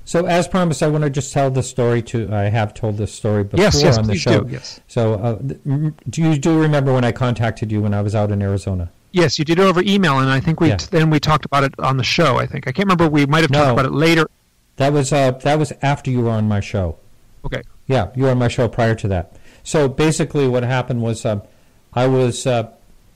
[0.05, 2.29] So, as promised, I want to just tell the story to.
[2.33, 4.43] I have told this story before yes, yes, on the show.
[4.43, 4.79] Do, yes.
[4.87, 5.35] So, uh,
[6.09, 8.89] do you do remember when I contacted you when I was out in Arizona?
[9.13, 10.77] Yes, you did it over email, and I think we Yeah.
[10.91, 12.37] then we talked about it on the show.
[12.37, 13.07] I think I can't remember.
[13.07, 13.59] We might have No.
[13.59, 14.27] talked about it later.
[14.77, 16.97] That was uh, that was after you were on my show.
[17.45, 17.61] Okay.
[17.87, 19.35] Yeah, you were on my show prior to that.
[19.63, 21.43] So basically, what happened was um,
[21.93, 22.69] I was, uh,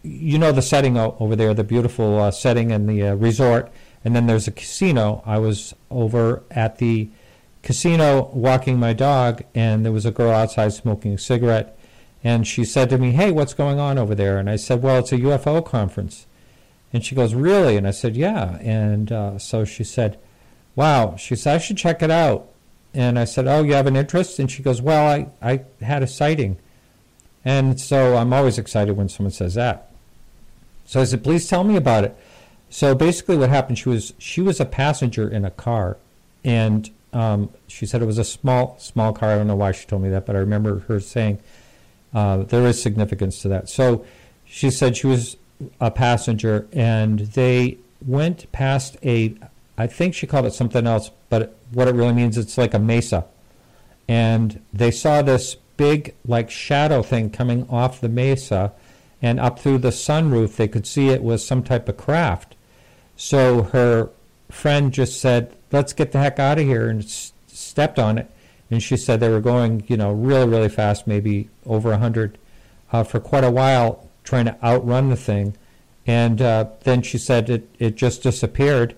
[0.03, 3.71] you know, the setting over there, the beautiful uh, setting in the uh, resort,
[4.05, 5.23] and then there's a casino.
[5.25, 7.09] I was over at the
[7.63, 11.77] casino walking my dog, and there was a girl outside smoking a cigarette,
[12.23, 14.99] and she said to me, "Hey, what's going on over there?" And I said, "Well,
[14.99, 16.25] it's a UFO conference."
[16.93, 20.17] And she goes, "Really?" And I said, "Yeah." And uh, so she said,
[20.75, 22.47] "Wow." She said, "I should check it out."
[22.93, 26.03] And I said, "Oh, you have an interest?" And she goes, "Well, I, I had
[26.03, 26.57] a sighting."
[27.47, 29.89] And so I'm always excited when someone says that.
[30.85, 32.13] So I said, "Please tell me about it."
[32.69, 33.79] So basically, what happened?
[33.79, 35.95] She was she was a passenger in a car,
[36.43, 39.29] and um, she said it was a small small car.
[39.29, 41.39] I don't know why she told me that, but I remember her saying
[42.13, 43.69] uh, there is significance to that.
[43.69, 44.05] So
[44.43, 45.37] she said she was
[45.79, 49.35] a passenger, and they went past a.
[49.77, 52.79] I think she called it something else, but what it really means, it's like a
[52.79, 53.23] mesa.
[54.05, 58.73] And they saw this big, like, shadow thing coming off the mesa,
[59.21, 62.55] and up through the sunroof, they could see it was some type of craft.
[63.15, 64.09] So her
[64.49, 68.29] friend just said, "Let's get the heck out of here," and s- stepped on it.
[68.69, 72.37] And she said they were going, you know, really, really fast, maybe over a hundred,
[72.91, 75.55] uh, for quite a while, trying to outrun the thing.
[76.05, 78.95] And uh, then she said it, it just disappeared.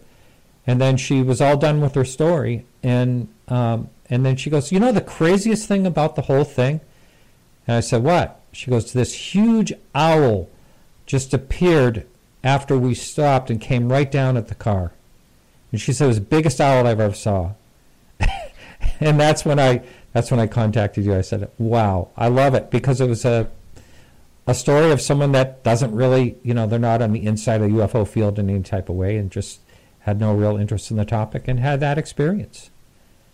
[0.65, 2.65] And then she was all done with her story.
[2.81, 6.81] And um, and then she goes, you know, the craziest thing about the whole thing.
[7.67, 8.41] And I said, what?
[8.51, 10.49] She goes, this huge owl
[11.05, 12.05] just appeared
[12.43, 14.91] after we stopped and came right down at the car.
[15.71, 17.51] And she said it was the biggest owl I've ever saw.
[18.99, 21.15] and that's when I that's when I contacted you.
[21.15, 23.49] I said, "Wow, I love it because it was a
[24.47, 27.69] a story of someone that doesn't really, you know, they're not on the inside of
[27.69, 29.59] the UFO field in any type of way, and just
[29.99, 32.71] had no real interest in the topic and had that experience."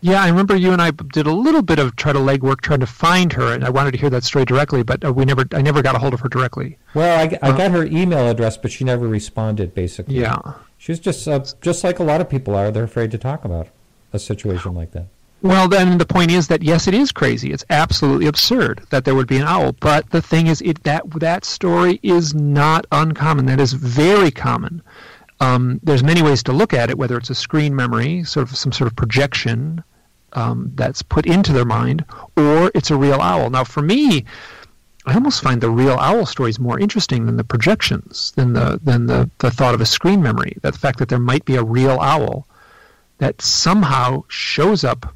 [0.05, 2.81] Yeah, I remember you and I did a little bit of try to legwork trying
[2.81, 5.45] to find her, and I wanted to hear that story directly, but uh, we never,
[5.51, 6.77] I never got a hold of her directly.
[6.93, 7.57] Well, I, I Uh.
[7.57, 9.73] got her email address, but she never responded.
[9.73, 10.37] Basically, Yeah.
[10.77, 12.69] she was just uh, just like a lot of people are.
[12.69, 13.67] They're afraid to talk about
[14.13, 15.07] a situation like that.
[15.41, 17.51] Well, then the point is that yes, it is crazy.
[17.51, 19.71] It's absolutely absurd that there would be an owl.
[19.79, 23.47] But the thing is, it that that story is not uncommon.
[23.47, 24.83] That is very common.
[25.39, 28.55] Um, there's many ways to look at it, whether it's a screen memory, sort of
[28.55, 29.83] some sort of projection
[30.35, 33.49] um, that's put into their mind, or it's a real owl.
[33.49, 34.25] Now, for me,
[35.05, 39.05] I almost find the real owl stories more interesting than the projections, than the than
[39.05, 40.57] the, the thought of a screen memory.
[40.61, 42.47] That the fact that there might be a real owl
[43.19, 45.14] that somehow shows up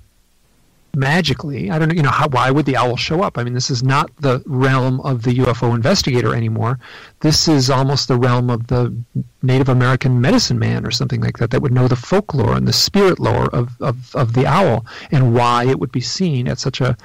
[0.95, 1.71] magically.
[1.71, 3.38] I don't know, you know, how, why would the owl show up?
[3.38, 6.80] I mean, this is not the realm of the UFO investigator anymore.
[7.21, 8.95] This is almost the realm of the
[9.41, 12.73] Native American medicine man or something like that that would know the folklore and the
[12.73, 16.82] spirit lore of, of, of the owl and why it would be seen at such
[16.82, 16.97] a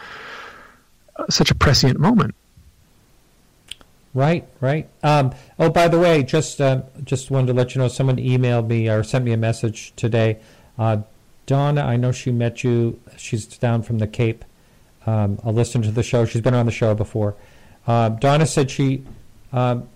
[1.31, 2.35] such a prescient moment.
[4.15, 4.89] Right, right.
[5.03, 8.69] Um, oh, by the way, just uh, just wanted to let you know, someone emailed
[8.69, 10.39] me or sent me a message today.
[10.79, 10.99] Uh,
[11.47, 12.99] Donna, I know she met you.
[13.17, 14.45] She's down from the Cape.
[15.07, 16.25] Um, I'll listen to the show.
[16.25, 17.35] She's been on the show before.
[17.87, 19.05] Uh, Donna said she
[19.53, 19.89] um,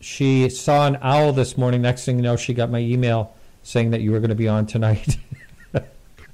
[0.00, 1.80] she saw an owl this morning.
[1.82, 4.48] Next thing you know, she got my email saying that you were going to be
[4.48, 5.16] on tonight.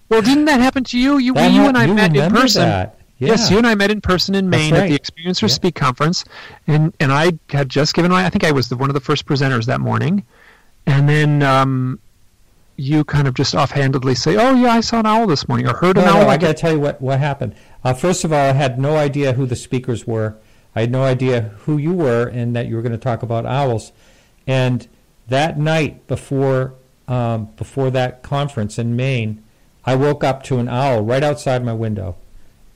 [0.09, 1.19] Well, didn't that happen to you?
[1.19, 2.63] You, That you hap- and I you met in person.
[2.63, 2.99] that.
[3.19, 4.89] Yes, you and I met in person in Maine at right.
[4.91, 5.47] the Experiencer Yeah.
[5.49, 6.25] Speak conference,
[6.67, 8.25] and and I had just given my.
[8.27, 10.25] I think I was the, one of the first presenters that morning,
[10.87, 12.01] and then um,
[12.81, 15.75] you kind of just offhandedly say, "Oh yeah, I saw an owl this morning," or
[15.77, 16.23] heard an No, owl.
[16.23, 17.55] no, I got to tell you what, what happened.
[17.85, 20.37] Uh, first of all, I had no idea who the speakers were.
[20.75, 23.45] I had no idea who you were and that you were going to talk about
[23.45, 23.91] owls.
[24.47, 24.87] And
[25.29, 26.75] that night before
[27.09, 29.43] um, before that conference in Maine,
[29.85, 32.17] I woke up to an owl right outside my window,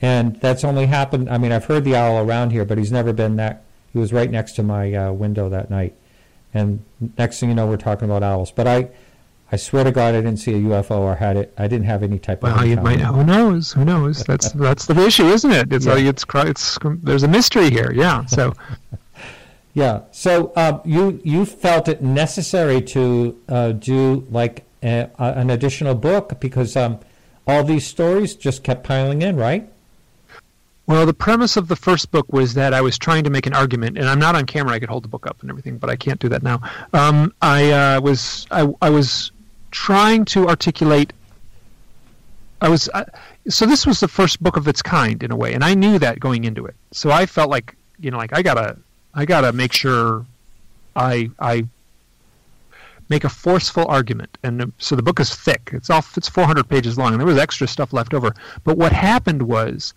[0.03, 1.31] and that's only happened.
[1.31, 3.63] I mean, I've heard the owl around here, but he's never been that.
[3.93, 5.95] He was right next to my uh, window that night,
[6.53, 6.85] and
[7.17, 8.51] next thing you know, we're talking about owls.
[8.51, 8.89] But I,
[9.55, 11.55] I swear to God, I didn't see a UFO or had it.
[11.57, 12.57] I didn't have any type of.
[12.57, 12.99] Well, you might.
[12.99, 13.73] Who knows?
[13.73, 14.25] Who knows?
[14.25, 15.73] That's that's the issue, isn't it?
[15.73, 15.97] It's Yeah.
[15.97, 17.93] it's it's there's a mystery here.
[17.93, 18.27] Yeah.
[18.27, 18.53] So
[19.75, 20.01] Yeah.
[20.11, 25.95] So um, you you felt it necessary to uh, do like a, a, an additional
[25.95, 26.99] book because um,
[27.47, 29.71] all these stories just kept piling in, right?
[30.87, 33.55] Well, the premise of the first book was that I was trying to make an
[33.55, 34.75] argument, and I'm not on camera.
[34.75, 36.61] I could hold the book up and everything, but I can't do that now.
[36.93, 39.33] Um, I uh, was I, I was
[39.75, 41.13] trying to articulate.
[42.61, 43.05] I was I,
[43.49, 45.99] so this was the first book of its kind in a way, and I knew
[45.99, 46.77] that going into it.
[46.93, 48.79] So I felt like you know, like I gotta
[49.13, 50.25] I gotta make sure
[50.97, 51.67] I I
[53.11, 55.71] make a forceful argument, and uh, so the book is thick.
[55.73, 58.33] It's all it's 400 pages long, and there was extra stuff left over.
[58.63, 59.93] But what happened was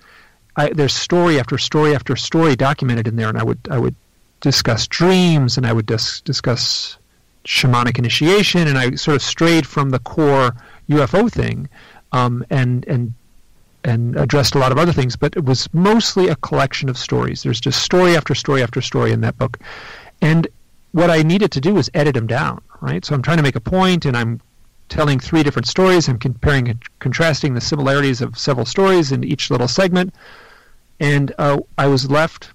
[0.56, 3.96] I, there's story after story after story documented in there, and I would I would
[4.42, 6.98] discuss dreams, and I would dis- discuss
[7.48, 10.54] shamanic initiation, and I sort of strayed from the core
[10.90, 11.70] UFO thing,
[12.12, 13.14] um, and and
[13.84, 17.44] and addressed a lot of other things, but it was mostly a collection of stories.
[17.44, 19.58] There's just story after story after story in that book,
[20.22, 20.48] and
[20.92, 23.04] what I needed to do was edit them down, right?
[23.06, 24.42] So I'm trying to make a point, and I'm
[24.90, 26.10] telling three different stories.
[26.10, 30.14] I'm comparing and contrasting the similarities of several stories in each little segment,
[31.00, 32.52] and uh, I was left.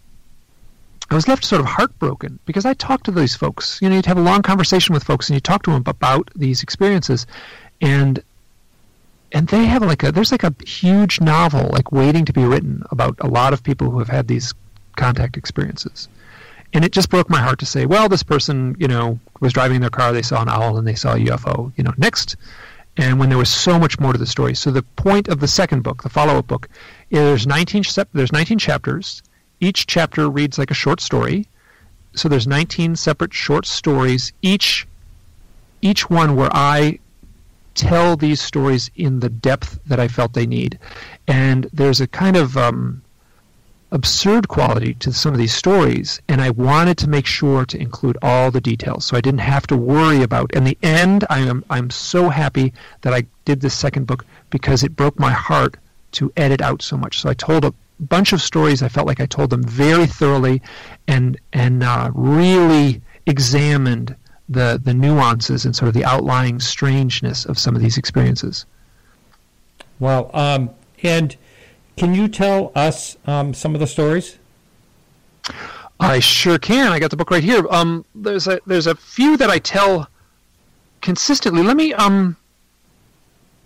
[1.13, 3.79] I was left sort of heartbroken because I talked to these folks.
[3.83, 6.31] You know, you'd have a long conversation with folks, and you talk to them about
[6.35, 7.27] these experiences,
[7.83, 8.23] and
[9.31, 12.83] and they have like a there's like a huge novel like waiting to be written
[12.91, 14.55] about a lot of people who have had these
[14.97, 16.09] contact experiences.
[16.73, 19.83] And it just broke my heart to say well this person you know was driving
[19.83, 22.37] their car they saw an owl and they saw a ufo you know next.
[22.97, 24.55] And when there was so much more to the story.
[24.55, 26.71] So the point of the second book the follow-up book
[27.11, 27.83] is there's 19
[28.15, 29.23] there's 19 chapters
[29.63, 31.47] each chapter reads like a short story
[32.15, 34.87] so there's 19 separate short stories each
[35.81, 36.99] each one where i
[37.75, 40.79] tell these stories in the depth that I felt they need.
[41.27, 43.03] And there's a kind of um,
[43.91, 48.19] absurd quality to some of these stories, and I wanted to make sure to include
[48.23, 50.53] all the details, so I didn't have to worry about.
[50.55, 52.73] In the end, I am I'm so happy
[53.03, 55.77] that I did this second book because it broke my heart
[56.13, 57.21] to edit out so much.
[57.21, 57.75] So I told a
[58.09, 58.83] bunch of stories.
[58.83, 60.63] I felt like I told them very thoroughly,
[61.09, 64.17] and and uh, really examined
[64.49, 68.67] the the nuances and sort of the outlying strangeness of some of these experiences.
[69.99, 70.71] Well, um,
[71.03, 71.37] and
[71.97, 74.39] can you tell us um, some of the stories?
[76.01, 76.93] I sure can.
[76.93, 77.65] I got the book right here.
[77.71, 80.09] Um, there's a there's a few that I tell
[81.01, 81.63] consistently.
[81.63, 82.37] Let me um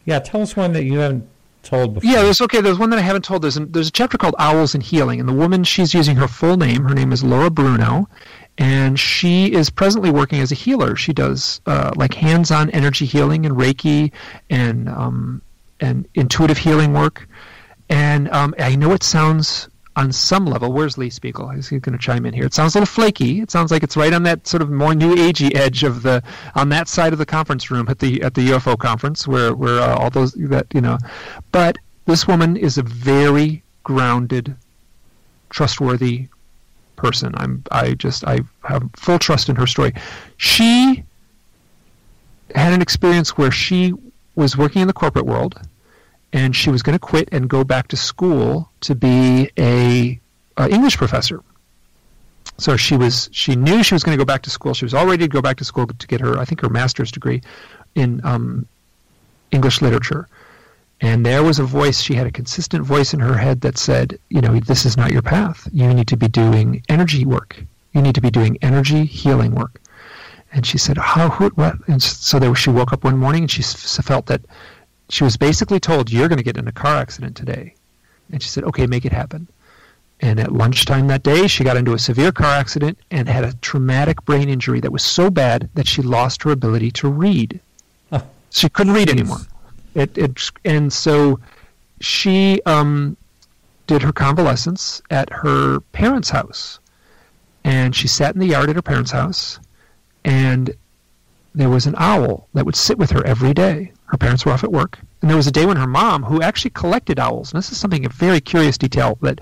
[0.04, 1.28] Yeah, tell us one that you haven't
[1.66, 2.10] told before.
[2.10, 2.60] yeah, there's okay.
[2.60, 3.42] There's one that I haven't told.
[3.42, 6.28] There's a, there's a chapter called Owls and Healing, and the woman she's using her
[6.28, 6.84] full name.
[6.84, 8.08] Her name is Laura Bruno,
[8.58, 10.96] and she is presently working as a healer.
[10.96, 14.12] She does uh, like hands-on energy healing and Reiki
[14.48, 15.42] and um,
[15.80, 17.28] and intuitive healing work.
[17.88, 20.72] And um, I know it sounds on some level.
[20.72, 21.54] Where's Lee Speigel?
[21.54, 22.44] He's going to chime in here.
[22.44, 23.40] It sounds a little flaky.
[23.40, 26.22] It sounds like it's right on that sort of more new agey edge of the
[26.54, 29.80] on that side of the conference room at the at the UFO conference where where
[29.80, 30.98] uh, all those that you know.
[31.50, 34.54] But this woman is a very grounded,
[35.50, 36.28] trustworthy
[36.96, 37.32] person.
[37.36, 39.94] I'm I just I have full trust in her story.
[40.36, 41.02] She
[42.54, 43.94] had an experience where she
[44.34, 45.58] was working in the corporate world
[46.36, 50.20] and she was going to quit and go back to school to be a,
[50.58, 51.42] a English professor.
[52.58, 54.74] So she was she knew she was going to go back to school.
[54.74, 56.68] She was all ready to go back to school to get her I think her
[56.68, 57.40] master's degree
[57.94, 58.66] in um,
[59.50, 60.28] English literature.
[61.00, 64.18] And there was a voice, she had a consistent voice in her head that said,
[64.30, 65.68] you know, this is not your path.
[65.72, 67.62] You need to be doing energy work.
[67.92, 69.80] You need to be doing energy healing work.
[70.52, 71.74] And she said, how, what?
[71.86, 74.40] And so there, she woke up one morning and she felt that
[75.08, 77.74] she was basically told, you're going to get in a car accident today.
[78.32, 79.46] And she said, okay, make it happen.
[80.20, 83.52] And at lunchtime that day, she got into a severe car accident and had a
[83.54, 87.60] traumatic brain injury that was so bad that she lost her ability to read.
[88.50, 89.40] She couldn't read anymore.
[89.94, 91.38] It, it, and so
[92.00, 93.16] she um,
[93.86, 96.78] did her convalescence at her parents' house.
[97.64, 99.58] And she sat in the yard at her parents' house,
[100.24, 100.74] and
[101.54, 103.92] there was an owl that would sit with her every day.
[104.06, 104.98] Her parents were off at work.
[105.20, 107.78] And there was a day when her mom, who actually collected owls, and this is
[107.78, 109.40] something a very curious detail that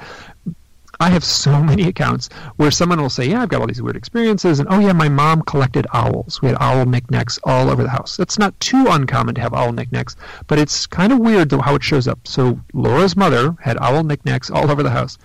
[1.00, 3.96] I have so many accounts where someone will say, "Yeah, I've got all these weird
[3.96, 6.40] experiences," and "Oh yeah, my mom collected owls.
[6.40, 9.72] We had owl knickknacks all over the house." It's not too uncommon to have owl
[9.72, 12.20] knickknacks, but it's kind of weird how it shows up.
[12.24, 15.18] So Laura's mother had owl knickknacks all over the house.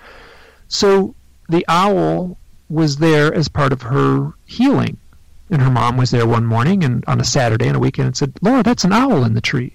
[0.67, 1.15] So
[1.47, 2.37] the owl
[2.69, 4.97] was there as part of her healing,
[5.49, 8.17] and her mom was there one morning and on a Saturday and a weekend and
[8.17, 9.73] said, "Laura, that's an owl in the tree."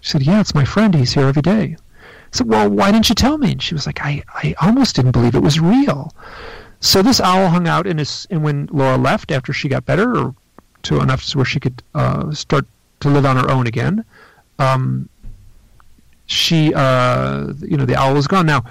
[0.00, 0.94] She said, "Yeah, it's my friend.
[0.94, 1.76] He's here every day."
[2.32, 3.52] said, Well, why didn't you tell me?
[3.52, 6.12] And she was like, I, I almost didn't believe it was real.
[6.80, 10.16] So this owl hung out in his, and when Laura left after she got better,
[10.16, 10.34] or
[10.84, 12.66] to enough where she could uh, start
[13.00, 14.04] to live on her own again,
[14.58, 15.08] um,
[16.26, 18.46] she, uh, you know, the owl was gone.
[18.46, 18.64] Now,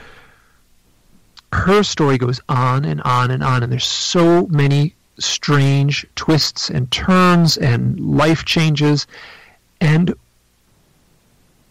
[1.53, 6.91] her story goes on and on and on, and there's so many strange twists and
[6.91, 9.07] turns and life changes.
[9.79, 10.13] And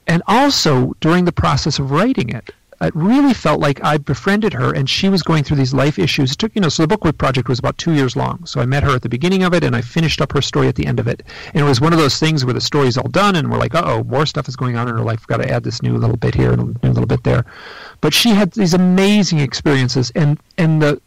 [0.06, 2.50] and also during the process of writing it
[2.82, 6.32] it really felt like I befriended her and she was going through these life issues.
[6.32, 8.46] It took, you know, so the book project was about two years long.
[8.46, 10.66] So I met her at the beginning of it and I finished up her story
[10.66, 11.22] at the end of it.
[11.52, 13.74] And it was one of those things where the story's all done and we're like,
[13.74, 15.20] oh, more stuff is going on in her life.
[15.20, 17.44] We've got to add this new little bit here and a new little bit there.
[18.00, 21.02] But she had these amazing experiences and, and the,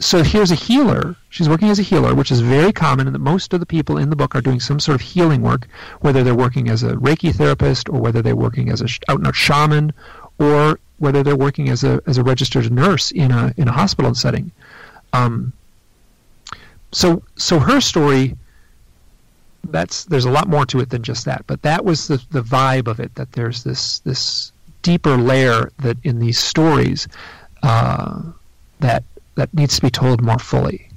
[0.00, 1.16] so here's a healer.
[1.30, 3.98] She's working as a healer, which is very common, and that most of the people
[3.98, 5.66] in the book are doing some sort of healing work,
[6.00, 9.26] whether they're working as a Reiki therapist or whether they're working as a out and
[9.26, 9.92] out shaman,
[10.38, 14.14] or whether they're working as a as a registered nurse in a in a hospital
[14.14, 14.52] setting.
[15.12, 15.52] Um,
[16.92, 18.36] so so her story.
[19.64, 22.42] That's there's a lot more to it than just that, but that was the the
[22.42, 23.14] vibe of it.
[23.16, 27.08] That there's this this deeper layer that in these stories
[27.64, 28.22] uh,
[28.78, 29.02] that
[29.38, 30.88] that needs to be told more fully.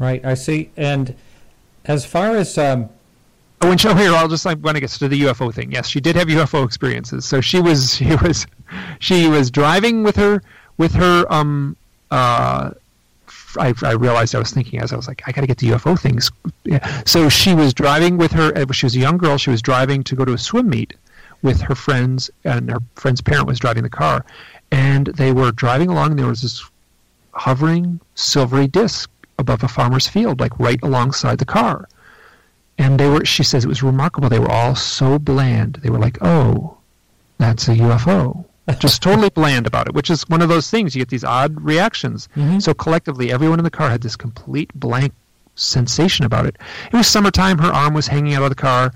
[0.00, 0.70] Right, I see.
[0.76, 1.14] And
[1.84, 2.88] as far as um,
[3.60, 5.70] oh, when she, oh, here, I'll just like when it gets to the UFO thing.
[5.70, 7.24] Yes, she did have UFO experiences.
[7.24, 8.46] So she was she was
[8.98, 10.42] she was driving with her
[10.78, 11.76] with her um
[12.10, 12.72] uh
[13.58, 15.70] I, I, realized I was thinking as I was like, I got to get the
[15.70, 16.30] UFO things.
[16.64, 17.02] Yeah.
[17.04, 18.56] So she was driving with her.
[18.56, 19.38] Uh, she was a young girl.
[19.38, 20.94] She was driving to go to a swim meet
[21.42, 24.24] with her friends, and her friend's parent was driving the car.
[24.70, 26.10] And they were driving along.
[26.10, 26.69] And there was this
[27.32, 31.88] hovering silvery disc above a farmer's field, like right alongside the car.
[32.78, 34.28] And they were, she says it was remarkable.
[34.28, 35.80] They were all so bland.
[35.82, 36.78] They were like, oh,
[37.38, 38.44] that's a UFO.
[38.78, 40.94] Just totally bland about it, which is one of those things.
[40.94, 42.28] You get these odd reactions.
[42.36, 42.60] Mm-hmm.
[42.60, 45.12] So collectively, everyone in the car had this complete blank
[45.56, 46.56] sensation about it.
[46.92, 47.58] It was summertime.
[47.58, 48.92] Her arm was hanging out of the car.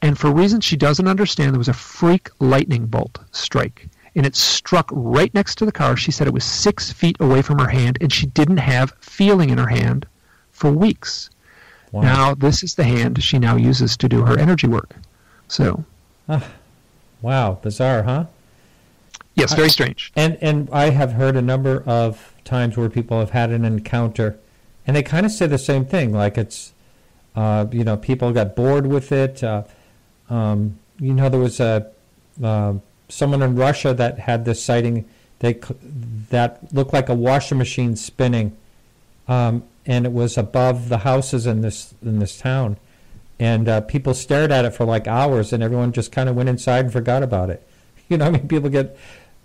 [0.00, 4.36] And for reasons she doesn't understand, there was a freak lightning bolt strike and it
[4.36, 5.96] struck right next to the car.
[5.96, 9.50] She said it was six feet away from her hand, and she didn't have feeling
[9.50, 10.06] in her hand
[10.50, 11.30] for weeks.
[11.92, 12.02] Wow.
[12.02, 14.94] Now, this is the hand she now uses to do her energy work.
[15.48, 15.84] So.
[16.28, 16.46] Ah,
[17.20, 18.26] wow, bizarre, huh?
[19.34, 20.12] Yes, very strange.
[20.14, 24.38] And and I have heard a number of times where people have had an encounter,
[24.86, 26.72] and they kind of say the same thing, like it's,
[27.34, 29.42] uh, you know, people got bored with it.
[29.42, 29.64] Uh,
[30.28, 31.90] um, you know, there was a.
[32.42, 32.74] Uh,
[33.12, 35.08] someone in Russia that had this sighting.
[35.40, 35.54] They
[36.30, 38.56] that looked like a washing machine spinning,
[39.28, 42.76] um, and it was above the houses in this in this town,
[43.38, 46.48] and uh, people stared at it for like hours, and everyone just kind of went
[46.48, 47.66] inside and forgot about it.
[48.08, 48.94] You know, I mean, people get.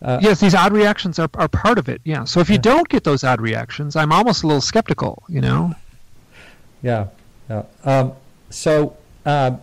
[0.02, 2.02] Uh, yes, these odd reactions are, are part of it.
[2.04, 2.26] Yeah.
[2.26, 2.62] So if you yeah.
[2.62, 5.24] don't get those odd reactions, I'm almost a little skeptical.
[5.30, 5.74] You know.
[6.82, 7.08] Yeah.
[7.50, 7.64] Yeah.
[7.86, 8.12] Um,
[8.50, 9.56] so, uh,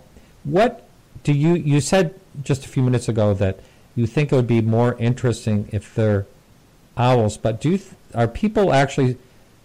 [0.45, 0.89] what
[1.23, 3.61] do you you said just a few minutes ago that
[3.95, 6.27] you think it would be more interesting if they're
[6.97, 7.37] owls.
[7.37, 9.19] But do th- are people actually?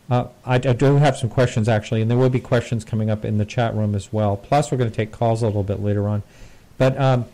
[0.10, 3.24] Uh, I, I, do have some questions actually, and there will be questions coming up
[3.24, 4.38] in the chat room as well.
[4.38, 6.24] Plus, we're going to take calls a little bit later on.
[6.80, 7.26] But um,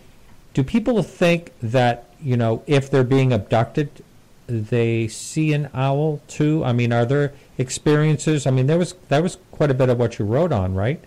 [0.53, 4.03] do people think that you know if they're being abducted,
[4.47, 6.63] they see an owl too?
[6.65, 8.45] I mean, are there experiences?
[8.45, 11.01] I mean, there was that was quite a bit of what you wrote on, right?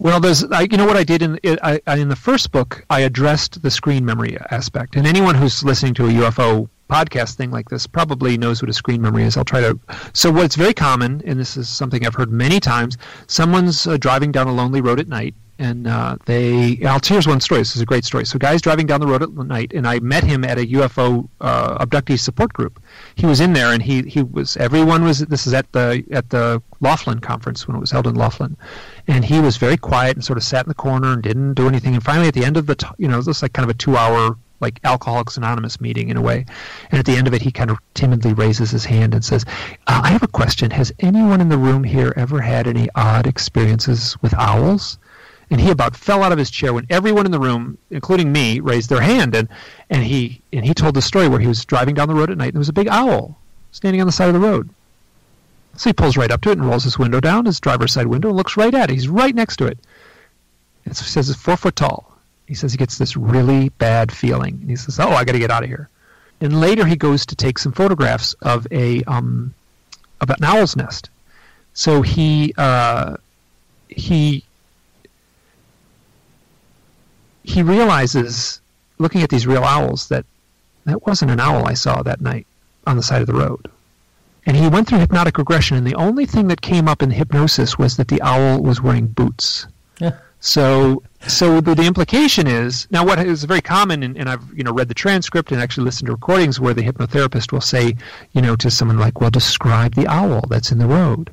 [0.00, 3.00] Well, there's, I, you know what I did in I, in the first book, I
[3.00, 7.68] addressed the screen memory aspect, and anyone who's listening to a UFO podcast thing like
[7.68, 9.36] this probably knows what a screen memory is.
[9.36, 9.78] I'll try to.
[10.14, 12.96] So, what's very common, and this is something I've heard many times,
[13.26, 17.40] someone's uh, driving down a lonely road at night, and uh, they I'll here's one
[17.40, 17.60] story.
[17.60, 18.24] This is a great story.
[18.24, 21.28] So, guy's driving down the road at night, and I met him at a UFO
[21.40, 22.82] uh, abductee support group.
[23.14, 25.20] He was in there, and he he was everyone was.
[25.20, 28.56] This is at the at the Laughlin conference when it was held in Laughlin,
[29.06, 31.68] and he was very quiet and sort of sat in the corner and didn't do
[31.68, 31.94] anything.
[31.94, 33.74] And finally, at the end of the t- you know it was like kind of
[33.74, 36.44] a two hour like Alcoholics Anonymous meeting in a way.
[36.90, 39.46] And at the end of it, he kind of timidly raises his hand and says,
[39.86, 40.70] uh, I have a question.
[40.70, 44.98] Has anyone in the room here ever had any odd experiences with owls?
[45.50, 48.60] And he about fell out of his chair when everyone in the room, including me,
[48.60, 49.34] raised their hand.
[49.34, 49.48] And
[49.88, 52.38] and he and he told the story where he was driving down the road at
[52.38, 53.36] night and there was a big owl
[53.72, 54.70] standing on the side of the road.
[55.76, 58.06] So he pulls right up to it and rolls his window down, his driver's side
[58.06, 58.94] window, and looks right at it.
[58.94, 59.78] He's right next to it.
[60.84, 62.16] It says it's four foot tall.
[62.46, 64.58] He says he gets this really bad feeling.
[64.60, 65.88] And he says, "Oh, I got to get out of here."
[66.40, 69.54] And later he goes to take some photographs of a um,
[70.20, 71.10] an owl's nest.
[71.74, 73.16] So he uh,
[73.88, 74.44] he
[77.50, 78.60] he realizes,
[78.98, 80.24] looking at these real owls, that
[80.84, 82.46] that wasn't an owl I saw that night
[82.86, 83.68] on the side of the road.
[84.46, 87.78] And he went through hypnotic regression, and the only thing that came up in hypnosis
[87.78, 89.66] was that the owl was wearing boots.
[89.98, 90.16] Yeah.
[90.40, 94.64] So, so the, the implication is now what is very common, and, and I've you
[94.64, 97.96] know read the transcript and actually listened to recordings where the hypnotherapist will say,
[98.32, 101.30] you know, to someone like, "Well, describe the owl that's in the road,"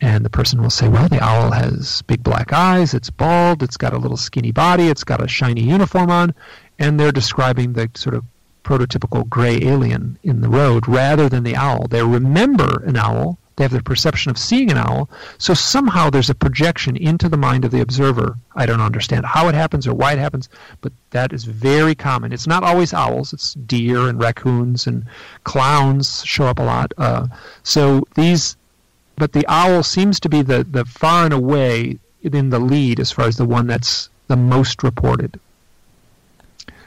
[0.00, 3.76] and the person will say, "Well, the owl has big black eyes, it's bald, it's
[3.76, 6.34] got a little skinny body, it's got a shiny uniform on,"
[6.78, 8.24] and they're describing the sort of
[8.64, 11.86] prototypical gray alien in the road rather than the owl.
[11.88, 16.28] They remember an owl, they have the perception of seeing an owl, so somehow there's
[16.28, 18.36] a projection into the mind of the observer.
[18.54, 20.48] I don't understand how it happens or why it happens,
[20.82, 22.32] but that is very common.
[22.32, 25.06] It's not always owls, it's deer and raccoons and
[25.44, 26.92] clowns show up a lot.
[26.98, 27.28] Uh,
[27.62, 28.56] so these,
[29.16, 33.10] but the owl seems to be the, the far and away in the lead as
[33.12, 35.38] far as the one that's the most reported.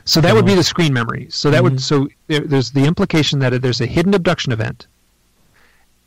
[0.05, 1.27] So that would be the screen memory.
[1.29, 1.63] So that Mhm.
[1.63, 4.87] would so there, there's the implication that there's a hidden abduction event,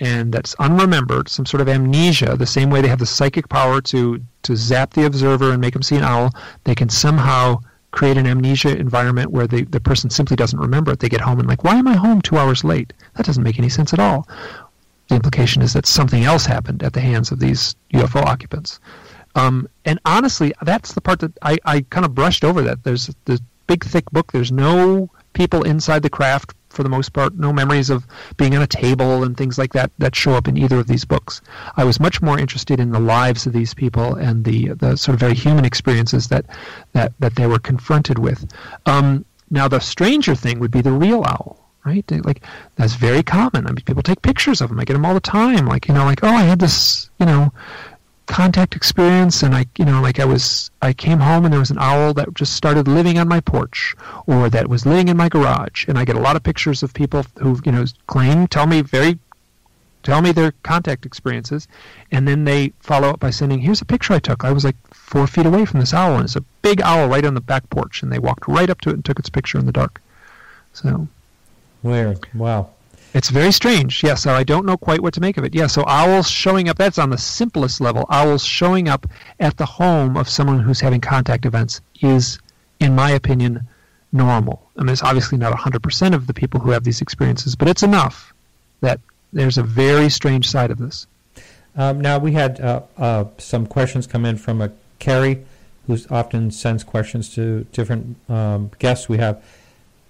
[0.00, 2.36] and that's unremembered, some sort of amnesia.
[2.36, 5.72] The same way they have the psychic power to to zap the observer and make
[5.74, 7.60] them see an owl, they can somehow
[7.92, 10.98] create an amnesia environment where the, the person simply doesn't remember it.
[10.98, 12.92] They get home and like, why am I home two hours late?
[13.16, 14.26] That doesn't make any sense at all.
[15.09, 18.80] The implication is that something else happened at the hands of these UFO occupants.
[19.34, 22.84] Um, and honestly, that's the part that I, I kind of brushed over that.
[22.84, 24.32] There's this big, thick book.
[24.32, 28.62] There's no people inside the craft for the most part, no memories of being on
[28.62, 31.40] a table and things like that that show up in either of these books.
[31.76, 35.14] I was much more interested in the lives of these people and the the sort
[35.14, 36.46] of very human experiences that
[36.92, 38.46] that, that they were confronted with.
[38.86, 42.04] Um, now, the stranger thing would be the real owl right?
[42.24, 42.42] Like
[42.76, 43.66] that's very common.
[43.66, 44.80] I mean, people take pictures of them.
[44.80, 45.66] I get them all the time.
[45.66, 47.52] Like you know, like oh, I had this you know
[48.26, 51.70] contact experience, and I you know like I was I came home and there was
[51.70, 53.94] an owl that just started living on my porch,
[54.26, 56.94] or that was living in my garage, and I get a lot of pictures of
[56.94, 59.18] people who you know claim tell me very
[60.02, 61.68] tell me their contact experiences,
[62.10, 64.44] and then they follow up by sending, "Here's a picture I took.
[64.44, 67.24] I was like four feet away from this owl, and it's a big owl right
[67.24, 69.58] on the back porch." And they walked right up to it and took its picture
[69.58, 70.00] in the dark.
[70.72, 71.08] So
[71.82, 72.16] Where?
[72.34, 72.70] Wow.
[73.14, 74.02] it's very strange.
[74.02, 75.54] Yeah, so I don't know quite what to make of it.
[75.54, 78.06] Yeah, so owls showing up, that's on the simplest level.
[78.08, 79.06] Owls showing up
[79.40, 82.38] at the home of someone who's having contact events is,
[82.80, 83.66] in my opinion,
[84.12, 84.62] normal.
[84.78, 87.82] I mean, it's obviously not 100% of the people who have these experiences, but it's
[87.82, 88.32] enough
[88.80, 89.00] that
[89.32, 91.06] there's a very strange side of this.
[91.76, 95.44] Um, now we had uh, uh, some questions come in from a Carrie,
[95.86, 99.42] who often sends questions to different um, guests we have.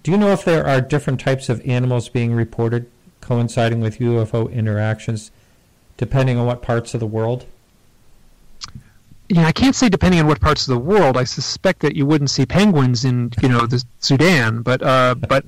[0.03, 2.89] Do you know if there are different types of animals being reported
[3.21, 5.31] coinciding with UFO interactions,
[5.95, 7.45] depending on what parts of the world?
[9.29, 11.15] Yeah, I can't say depending on what parts of the world.
[11.15, 15.45] I suspect that you wouldn't see penguins in, you know, the Sudan, but uh, but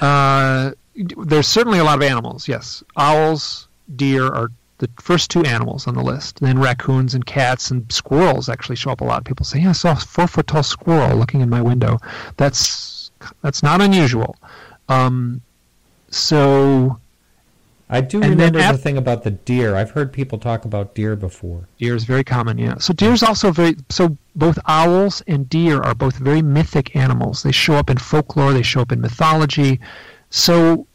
[0.00, 2.48] uh, there's certainly a lot of animals.
[2.48, 6.40] Yes, owls, deer are the first two animals on the list.
[6.40, 9.24] Then raccoons and cats and squirrels actually show up a lot.
[9.24, 12.00] People say, "Yeah, I saw a four foot tall squirrel looking in my window."
[12.36, 12.93] That's
[13.42, 14.36] that's not unusual.
[14.88, 15.40] Um,
[16.10, 16.98] so
[17.90, 19.76] I do remember the thing about the deer.
[19.76, 21.68] I've heard people talk about deer before.
[21.78, 22.78] Deer is very common, yeah.
[22.78, 27.42] So deer is also very so both owls and deer are both very mythic animals.
[27.42, 29.80] They show up in folklore, they show up in mythology.
[30.30, 30.86] So,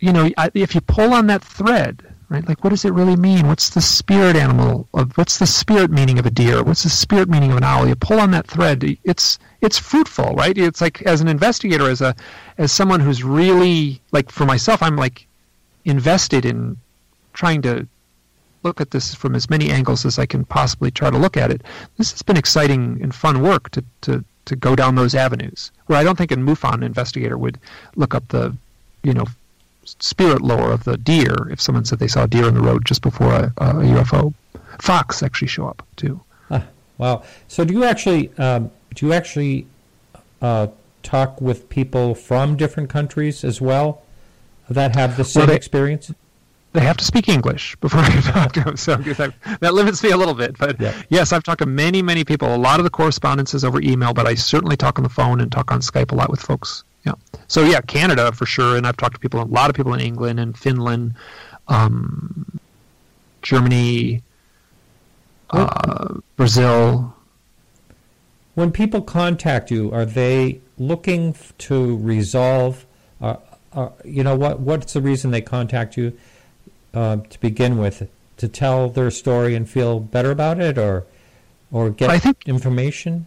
[0.00, 2.02] you know, I- if you pull on that thread,
[2.32, 2.48] right?
[2.48, 3.46] Like what does it really mean?
[3.46, 6.62] What's the spirit animal of what's the spirit meaning of a deer?
[6.62, 7.86] What's the spirit meaning of an owl?
[7.86, 10.56] You pull on that thread, it's it's fruitful, right?
[10.56, 12.14] It's like as an investigator as a
[12.56, 15.26] as someone who's really like for myself, I'm like
[15.84, 16.78] invested in
[17.34, 17.86] trying to
[18.62, 21.50] look at this from as many angles as I can possibly try to look at
[21.50, 21.62] it.
[21.98, 25.72] This has been exciting and fun work to, to, to go down those avenues.
[25.86, 27.58] Where I don't think a MUFON investigator would
[27.96, 28.56] look up the,
[29.02, 29.26] you know,
[29.84, 32.84] spirit lore of the deer if someone said they saw a deer in the road
[32.84, 34.34] just before a, a UFO.
[34.80, 36.20] Fox actually show up too.
[36.50, 36.64] Ah,
[36.98, 37.22] wow.
[37.48, 39.66] So do you actually um, do you actually
[40.40, 40.68] uh,
[41.02, 44.02] talk with people from different countries as well
[44.70, 46.10] that have the same they- experience?
[46.74, 48.76] they have to speak English before I talk to them.
[48.78, 50.56] So that, that limits me a little bit.
[50.58, 50.94] But Yeah.
[51.10, 52.54] yes, I've talked to many, many people.
[52.54, 55.40] A lot of the correspondence is over email, but I certainly talk on the phone
[55.42, 56.82] and talk on Skype a lot with folks.
[57.04, 57.14] Yeah.
[57.48, 60.00] So yeah, Canada for sure, and I've talked to people, a lot of people in
[60.00, 61.14] England and Finland,
[61.68, 62.60] um,
[63.42, 64.22] Germany,
[65.50, 67.14] uh, Brazil.
[68.54, 72.84] When people contact you, are they looking to resolve?
[73.20, 73.36] Uh,
[73.72, 74.60] uh, you know what?
[74.60, 76.12] What's the reason they contact you
[76.94, 78.08] uh, to begin with?
[78.38, 81.04] To tell their story and feel better about it, or
[81.70, 83.26] or get I think- information?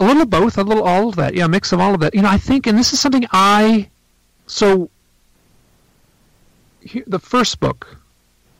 [0.00, 1.34] A little of both, a little all of that.
[1.34, 2.14] Yeah, a mix of all of that.
[2.14, 3.88] You know, I think, and this is something I,
[4.46, 4.90] so
[6.80, 7.96] here, the first book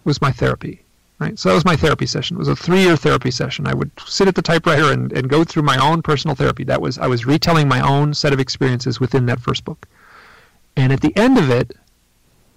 [0.04, 0.82] was my therapy,
[1.18, 1.38] right?
[1.38, 2.36] So that was my therapy session.
[2.36, 3.66] It was a three-year therapy session.
[3.66, 6.64] I would sit at the typewriter and, and go through my own personal therapy.
[6.64, 9.86] That was I was retelling my own set of experiences within that first book,
[10.76, 11.76] and at the end of it,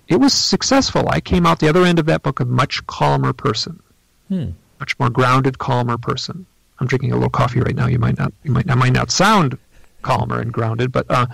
[0.07, 1.07] it was successful.
[1.09, 3.81] I came out the other end of that book a much calmer person
[4.29, 4.51] Hmm.
[4.79, 6.45] much more grounded, calmer person.
[6.79, 7.87] I'm drinking a little coffee right now.
[7.87, 9.57] You might not, you might, I might not sound
[10.01, 11.27] calmer and grounded, but uh,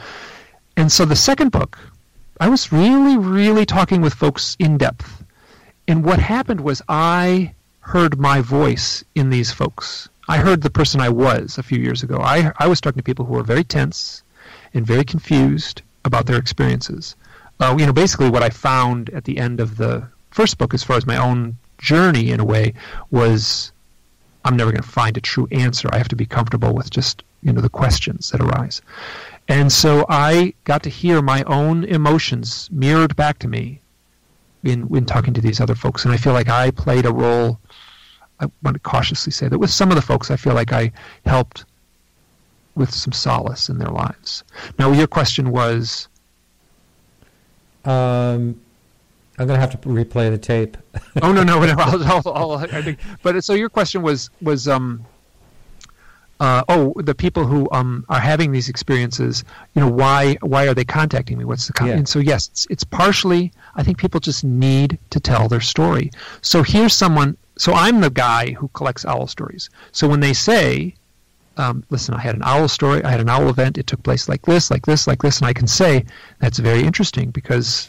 [0.77, 1.77] and so the second book,
[2.39, 5.23] I was really, really talking with folks in depth,
[5.87, 10.09] and what happened was I heard my voice in these folks.
[10.27, 12.19] I heard the person I was a few years ago.
[12.21, 14.23] I I was talking to people who were very tense
[14.73, 17.15] and very confused about their experiences.
[17.59, 20.83] Uh, you know, basically what I found at the end of the first book, as
[20.83, 22.73] far as my own journey in a way,
[23.11, 23.71] was
[24.45, 25.89] I'm never going to find a true answer.
[25.91, 28.81] I have to be comfortable with just you know the questions that arise.
[29.47, 33.81] And so I got to hear my own emotions mirrored back to me
[34.63, 37.59] in in talking to these other folks, and I feel like I played a role.
[38.39, 40.91] I want to cautiously say that with some of the folks, I feel like I
[41.25, 41.65] helped
[42.75, 44.43] with some solace in their lives.
[44.77, 46.09] Now, your question was,
[47.85, 48.59] Um,
[49.37, 50.77] I'm going to have to replay the tape.
[51.21, 54.67] oh no no whatever I'll, I'll, I'll, I think but so your question was was
[54.67, 55.05] um
[56.39, 60.73] uh, oh the people who um are having these experiences you know why why are
[60.73, 61.87] they contacting me what's the con-?
[61.87, 61.95] Yeah.
[61.95, 66.11] and so yes it's, it's partially I think people just need to tell their story
[66.41, 70.95] so here's someone so I'm the guy who collects owl stories so when they say
[71.57, 74.27] um, listen, I had an owl story, I had an owl event, it took place
[74.27, 76.03] like this, like this, like this, and I can say
[76.39, 77.87] that's very interesting because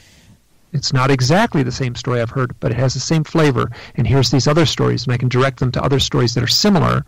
[0.77, 3.70] it's not exactly the same story I've heard, but it has the same flavor.
[3.97, 6.49] And here's these other stories, and I can direct them to other stories that are
[6.49, 7.05] similar,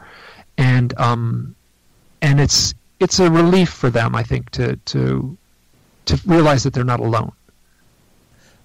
[0.57, 1.55] and um,
[2.23, 5.37] and it's it's a relief for them, I think, to to
[6.07, 7.33] to realize that they're not alone.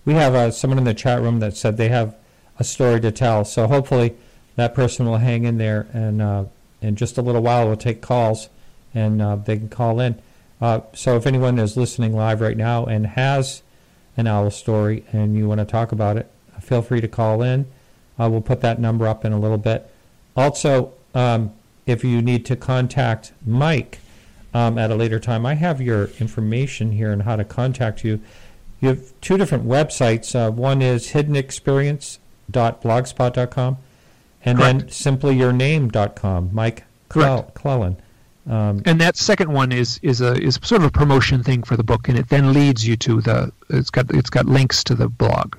[0.05, 2.15] We have uh, someone in the chat room that said they have
[2.59, 3.45] a story to tell.
[3.45, 4.15] So hopefully
[4.55, 6.45] that person will hang in there, and uh,
[6.81, 8.49] in just a little while we'll take calls,
[8.93, 10.19] and uh, they can call in.
[10.61, 13.61] Uh, so if anyone is listening live right now and has
[14.17, 17.65] an owl story and you want to talk about it, feel free to call in.
[18.19, 19.89] Uh, we'll put that number up in a little bit.
[20.35, 21.51] Also, um,
[21.85, 23.99] if you need to contact Mike
[24.53, 28.19] um, at a later time, I have your information here on how to contact you.
[28.79, 30.35] You have two different websites.
[30.35, 33.77] Uh, one is hiddenexperience.blogspot.com,
[34.45, 34.93] and then Correct.
[34.93, 36.49] simplyyourname.com.
[36.51, 37.55] Mike Correct.
[37.55, 37.97] Clelland.
[38.45, 41.77] Um, And that second one is is a is sort of a promotion thing for
[41.77, 44.95] the book, and it then leads you to the it's got it's got links to
[44.95, 45.55] the blog.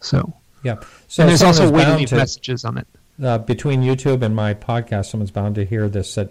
[0.00, 0.76] So yeah.
[1.08, 2.86] So and there's also a someone's way to to- messages on it.
[3.22, 6.30] uh, between YouTube and my podcast, someone's bound to hear this that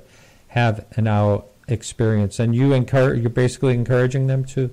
[0.50, 3.20] have an owl experience, and you encourage.
[3.22, 4.70] You're basically encouraging them to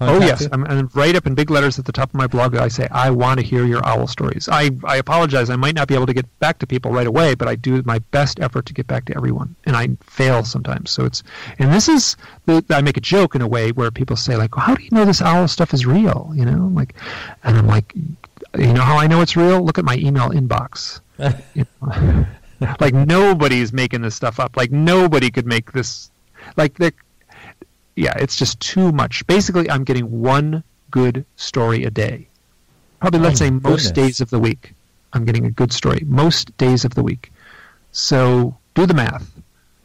[0.00, 0.46] Oh yes?
[0.52, 2.88] I'm, and right up in big letters at the top of my blog, I say
[2.90, 4.48] I want to hear your owl stories.
[4.50, 7.34] I, I apologize, I might not be able to get back to people right away,
[7.34, 10.90] but I do my best effort to get back to everyone, and I fail sometimes.
[10.90, 11.22] So it's
[11.58, 14.56] and this is the, I make a joke in a way where people say like,
[14.56, 16.32] well, how do you know this owl stuff is real?
[16.34, 16.94] You know, like,
[17.42, 19.62] and I'm like, you know how I know it's real?
[19.62, 21.00] Look at my email inbox.
[21.54, 22.26] You know?
[22.80, 24.56] like nobody's making this stuff up.
[24.56, 26.10] Like nobody could make this.
[26.56, 26.92] Like the
[27.98, 29.26] yeah, it's just too much.
[29.26, 32.26] Basically, I'm getting one good story a day.
[33.00, 33.90] Probably, let's oh My say, most goodness.
[33.92, 34.74] days of the week.
[35.12, 36.02] I'm getting a good story.
[36.06, 37.32] Most days of the week.
[37.92, 39.30] So do the math.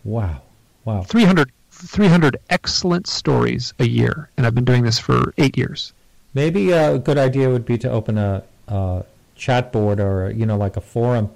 [0.04, 0.42] Wow,
[0.86, 1.02] wow.
[1.04, 4.30] 300, 300 excellent stories a year.
[4.38, 5.94] And I've been doing this for eight years.
[6.34, 9.04] Maybe a good idea would be to open a, a
[9.36, 11.30] chat board or you know like a forum.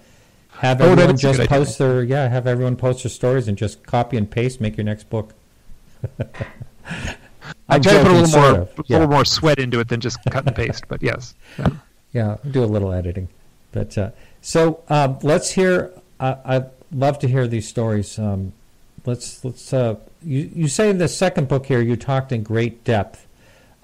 [0.59, 1.57] Have Oh, everyone a just good idea.
[1.59, 2.28] post their yeah.
[2.28, 4.59] Have everyone post their stories and just copy and paste.
[4.59, 5.34] Make your next book.
[7.70, 10.00] I try to put a little more, of, a little more sweat into it than
[10.00, 10.86] just cut and paste.
[10.88, 11.70] But yes, yeah.
[12.14, 13.28] Yeah, do a little editing.
[13.72, 15.91] But uh, so um, let's hear.
[16.20, 18.18] Uh, I'd love to hear these stories.
[18.18, 18.54] Um,
[19.06, 19.74] let's let's.
[19.74, 23.28] Uh, you you say in the second book here you talked in great depth.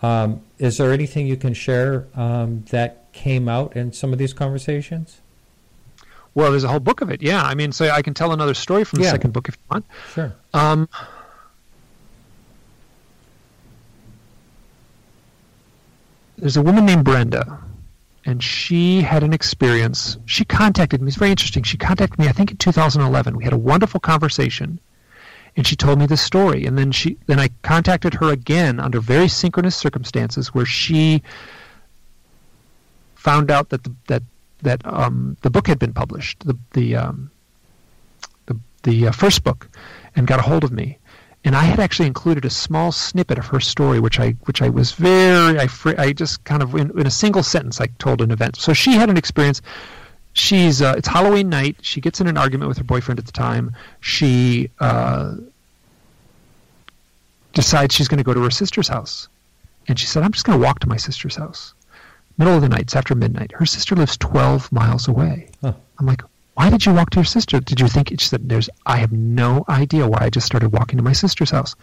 [0.01, 4.34] Um, is there anything you can share um, that came out in some of these
[4.34, 5.20] conversations?
[6.36, 7.22] Well, there's a whole book of it.
[7.22, 9.11] Yeah, I mean, so I can tell another story from the Yeah.
[9.11, 9.86] second book if you want.
[10.14, 10.34] Sure.
[16.43, 17.57] There's a woman named Brenda,
[18.25, 20.17] and she had an experience.
[20.25, 21.07] She contacted me.
[21.07, 21.63] It's very interesting.
[21.63, 23.37] She contacted me, I think, in 2011.
[23.37, 24.77] We had a wonderful conversation,
[25.55, 26.65] and she told me this story.
[26.65, 31.23] And then she, then I contacted her again under very synchronous circumstances, where she
[33.15, 34.23] found out that the, that
[34.63, 36.45] that um, the book had been published.
[36.45, 37.31] The the um,
[38.47, 39.69] the, the uh, first book,
[40.13, 40.97] and got a hold of me
[41.45, 44.69] and I had actually included a small snippet of her story, which I which I
[44.69, 48.21] was very I fr- I just kind of in, in a single sentence I told
[48.21, 48.55] an event.
[48.55, 49.61] So she had an experience.
[50.33, 51.77] She's uh, it's Halloween night.
[51.81, 53.75] She gets in an argument with her boyfriend at the time.
[53.99, 55.35] She uh,
[57.53, 59.27] decides she's going to go to her sister's house,
[59.87, 61.73] and she said, "I'm just going to walk to my sister's house."
[62.37, 63.51] Middle of the night, it's after midnight.
[63.51, 65.49] Her sister lives 12 miles away.
[65.61, 65.73] Huh.
[65.99, 66.23] I'm like,
[66.56, 67.60] why did you walk to your sister?
[67.60, 70.97] Did you think she said there's I have no idea why I just started walking
[70.97, 71.76] to my sister's house.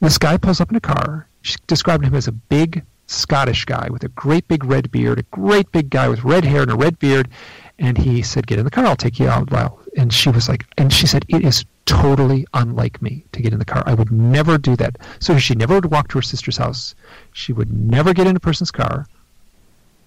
[0.00, 1.26] This guy pulls up in a car.
[1.42, 5.22] She described him as a big Scottish guy with a great big red beard, a
[5.24, 7.28] great big guy with red hair and a red beard.
[7.78, 9.50] And he said, Get in the car, I'll take you out.
[9.96, 13.58] And she was like and she said, It is totally unlike me to get in
[13.58, 13.82] the car.
[13.86, 14.96] I would never do that.
[15.18, 16.94] So she never would walk to her sister's house.
[17.32, 19.06] She would never get in a person's car.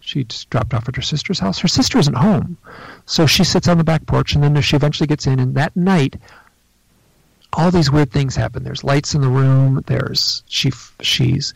[0.05, 1.59] She just dropped off at her sister's house.
[1.59, 2.57] Her sister isn't home.
[3.05, 5.39] So she sits on the back porch, and then she eventually gets in.
[5.39, 6.15] And that night,
[7.53, 8.63] all these weird things happen.
[8.63, 9.83] There's lights in the room.
[9.87, 11.53] There's she she's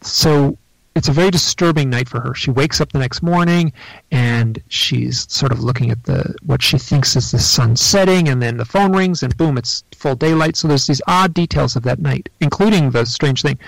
[0.00, 0.58] so
[0.94, 2.34] it's a very disturbing night for her.
[2.34, 3.72] She wakes up the next morning
[4.10, 8.42] and she's sort of looking at the what she thinks is the sun setting, and
[8.42, 10.56] then the phone rings, and boom, it's full daylight.
[10.56, 13.58] So there's these odd details of that night, including the strange thing.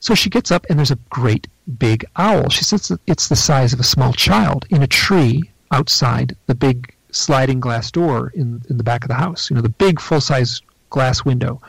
[0.00, 1.46] So she gets up, and there's a great
[1.78, 2.48] big owl.
[2.50, 6.94] She says it's the size of a small child in a tree outside the big
[7.10, 9.50] sliding glass door in, in the back of the house.
[9.50, 11.60] You know, the big full size glass window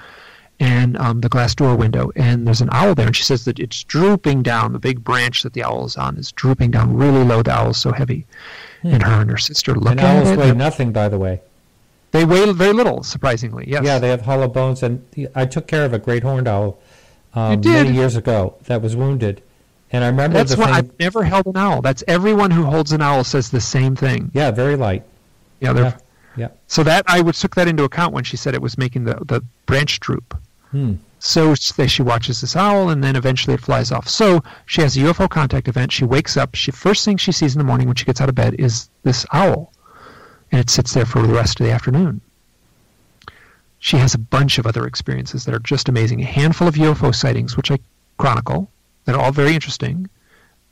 [0.61, 2.11] and um, the glass door window.
[2.15, 4.73] And there's an owl there, and she says that it's drooping down.
[4.73, 7.41] The big branch that the owl is on is drooping down really low.
[7.41, 8.25] The owl is so heavy.
[8.83, 10.37] And her and her sister look And at owls it.
[10.37, 11.41] weigh nothing, by the way.
[12.11, 13.65] They weigh very little, surprisingly.
[13.67, 13.83] Yes.
[13.83, 15.03] Yeah, they have hollow bones, and
[15.35, 16.79] I took care of a great horned owl
[17.33, 17.85] um, You did?
[17.85, 19.41] many years ago that was wounded,
[19.91, 20.73] and I remember That's why thing.
[20.75, 21.81] I've never held an owl.
[21.81, 24.31] That's everyone who holds an owl says the same thing.
[24.33, 25.03] Yeah, very light.
[25.59, 25.97] Yeah, they're Yeah,
[26.37, 26.47] yeah.
[26.67, 29.15] So that I would took that into account when she said it was making the,
[29.25, 30.37] the branch droop.
[30.71, 30.95] Hmm.
[31.21, 34.07] So she she watches this owl, and then eventually it flies off.
[34.07, 35.91] So she has a UFO contact event.
[35.91, 36.55] She wakes up.
[36.55, 38.89] She first thing she sees in the morning when she gets out of bed is
[39.03, 39.73] this owl,
[40.51, 42.21] and it sits there for the rest of the afternoon.
[43.79, 46.21] She has a bunch of other experiences that are just amazing.
[46.21, 47.79] A handful of UFO sightings, which I
[48.17, 48.69] chronicle,
[49.05, 50.09] that are all very interesting,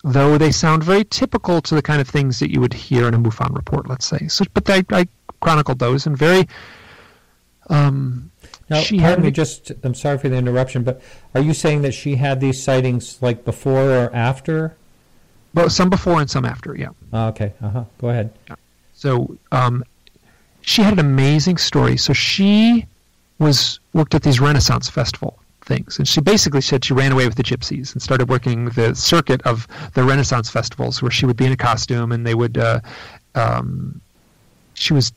[0.04, 3.14] though they sound very typical to the kind of things that you would hear in
[3.14, 4.28] a MUFON report, let's say.
[4.28, 5.08] So, but I, I
[5.40, 6.48] chronicled those and very.
[7.70, 8.32] Um,
[8.70, 11.02] Now, she pardon had me, just I'm sorry for the interruption, but
[11.34, 14.76] are you saying that she had these sightings like before or after?
[15.54, 16.90] well, some before and some after, yeah.
[17.12, 17.84] Oh, okay, uh huh.
[18.00, 18.32] Go ahead.
[18.94, 19.84] So um,
[20.62, 21.98] she had an amazing story.
[21.98, 22.86] So she
[23.40, 27.36] was worked at these Renaissance festival things, and she basically said she ran away with
[27.36, 31.46] the gypsies and started working the circuit of the Renaissance festivals, where she would be
[31.46, 32.58] in a costume and they would.
[32.58, 32.80] Uh,
[33.36, 34.02] um,
[34.74, 35.12] she was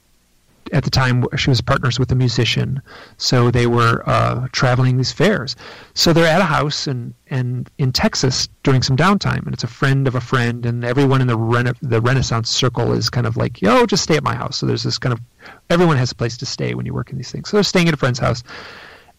[0.73, 2.81] at the time she was partners with a musician,
[3.17, 5.57] so they were uh, traveling these fairs.
[5.95, 9.69] So they're at a house and and in Texas during some downtime, and it's a
[9.69, 13.37] friend of a friend, and everyone in the rena- the Renaissance circle is kind of
[13.37, 14.59] like, yo, just stay at my house.
[14.59, 15.21] So there's this kind of
[15.69, 17.49] everyone has a place to stay when you work in these things.
[17.49, 18.43] So they're staying at a friend's house,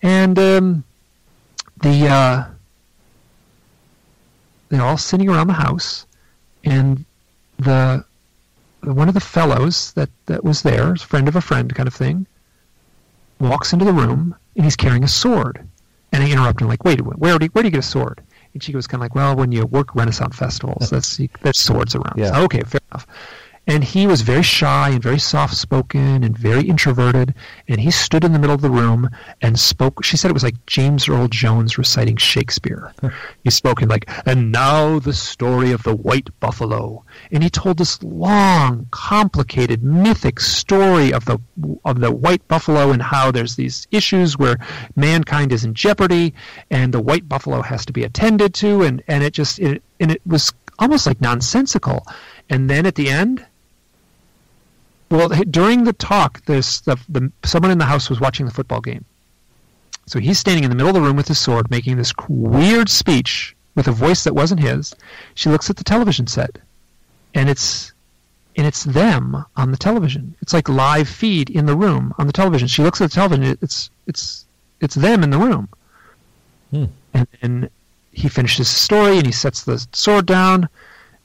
[0.01, 0.83] and um,
[1.81, 2.45] the uh,
[4.69, 6.05] they're all sitting around the house,
[6.63, 7.03] and
[7.59, 8.05] the
[8.83, 12.27] one of the fellows that, that was there, friend of a friend kind of thing,
[13.39, 15.67] walks into the room and he's carrying a sword.
[16.11, 18.21] And I interrupt him like, wait, where do you, where do you get a sword?
[18.53, 21.95] And she goes kind of like, well, when you work Renaissance festivals, that's there's swords
[21.95, 22.15] around.
[22.17, 22.33] Yeah.
[22.33, 23.07] So, okay, fair enough.
[23.71, 27.33] And he was very shy and very soft spoken and very introverted.
[27.69, 29.09] And he stood in the middle of the room
[29.41, 30.03] and spoke.
[30.03, 32.91] She said it was like James Earl Jones reciting Shakespeare.
[33.45, 37.05] he spoke in like, and now the story of the white buffalo.
[37.31, 41.39] And he told this long, complicated, mythic story of the
[41.85, 44.57] of the white buffalo and how there's these issues where
[44.97, 46.33] mankind is in jeopardy
[46.71, 48.81] and the white buffalo has to be attended to.
[48.81, 52.05] And, and it just, it, and it was almost like nonsensical.
[52.49, 53.45] And then at the end,
[55.11, 58.81] well, during the talk, there's the, the someone in the house was watching the football
[58.81, 59.05] game.
[60.07, 62.89] So he's standing in the middle of the room with his sword, making this weird
[62.89, 64.93] speech with a voice that wasn't his.
[65.35, 66.57] She looks at the television set,
[67.33, 67.93] and it's
[68.55, 70.35] and it's them on the television.
[70.41, 72.67] It's like live feed in the room on the television.
[72.67, 73.57] She looks at the television.
[73.61, 74.45] It's it's
[74.79, 75.69] it's them in the room.
[76.71, 76.85] Hmm.
[77.13, 77.69] And and
[78.11, 80.69] he finishes his story and he sets the sword down,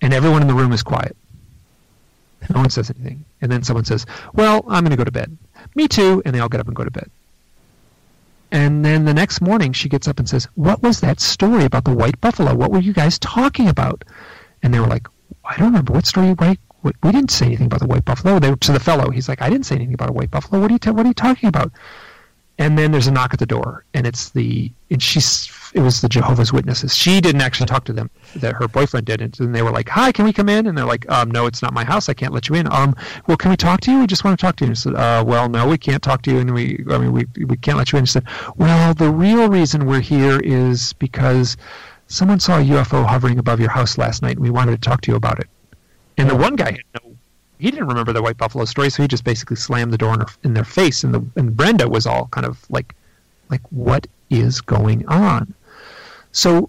[0.00, 1.16] and everyone in the room is quiet.
[2.54, 3.24] No one says anything.
[3.40, 5.36] And then someone says, "Well, I'm going to go to bed."
[5.74, 6.22] Me too.
[6.24, 7.10] And they all get up and go to bed.
[8.52, 11.84] And then the next morning, she gets up and says, "What was that story about
[11.84, 12.54] the white buffalo?
[12.54, 14.04] What were you guys talking about?"
[14.62, 15.08] And they were like,
[15.44, 16.34] "I don't remember what story.
[16.38, 16.58] We
[17.02, 19.10] we didn't say anything about the white buffalo." They to the fellow.
[19.10, 20.60] He's like, "I didn't say anything about a white buffalo.
[20.60, 20.78] What are you?
[20.78, 21.72] Ta- what are you talking about?"
[22.58, 26.00] And then there's a knock at the door, and it's the and she's it was
[26.00, 26.96] the Jehovah's Witnesses.
[26.96, 30.10] She didn't actually talk to them; that her boyfriend did, and they were like, "Hi,
[30.10, 32.08] can we come in?" And they're like, um, "No, it's not my house.
[32.08, 32.96] I can't let you in." Um,
[33.26, 34.00] well, can we talk to you?
[34.00, 34.68] We just want to talk to you.
[34.68, 37.26] And said, uh, "Well, no, we can't talk to you, and we I mean we
[37.44, 38.24] we can't let you in." She said,
[38.56, 41.58] "Well, the real reason we're here is because
[42.06, 45.02] someone saw a UFO hovering above your house last night, and we wanted to talk
[45.02, 45.48] to you about it."
[46.16, 47.15] And the one guy had no
[47.58, 50.20] he didn't remember the white buffalo story, so he just basically slammed the door in,
[50.20, 51.04] her, in their face.
[51.04, 52.94] And the and Brenda was all kind of like,
[53.50, 55.54] like what is going on?
[56.32, 56.68] So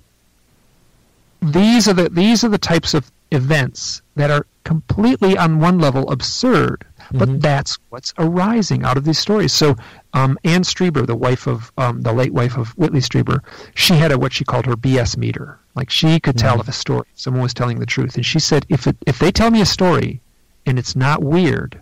[1.41, 6.09] these are the these are the types of events that are completely on one level
[6.11, 7.41] absurd, but Mhm.
[7.41, 9.53] that's what's arising out of these stories.
[9.53, 9.75] So
[10.13, 13.39] um, Anne Strieber, the wife of um, the late wife of Whitley Strieber,
[13.75, 15.59] she had a what she called her BS meter.
[15.75, 16.61] Like she could tell Mhm.
[16.61, 19.31] if a story someone was telling the truth, and she said if it, if they
[19.31, 20.19] tell me a story
[20.67, 21.81] and it's not weird,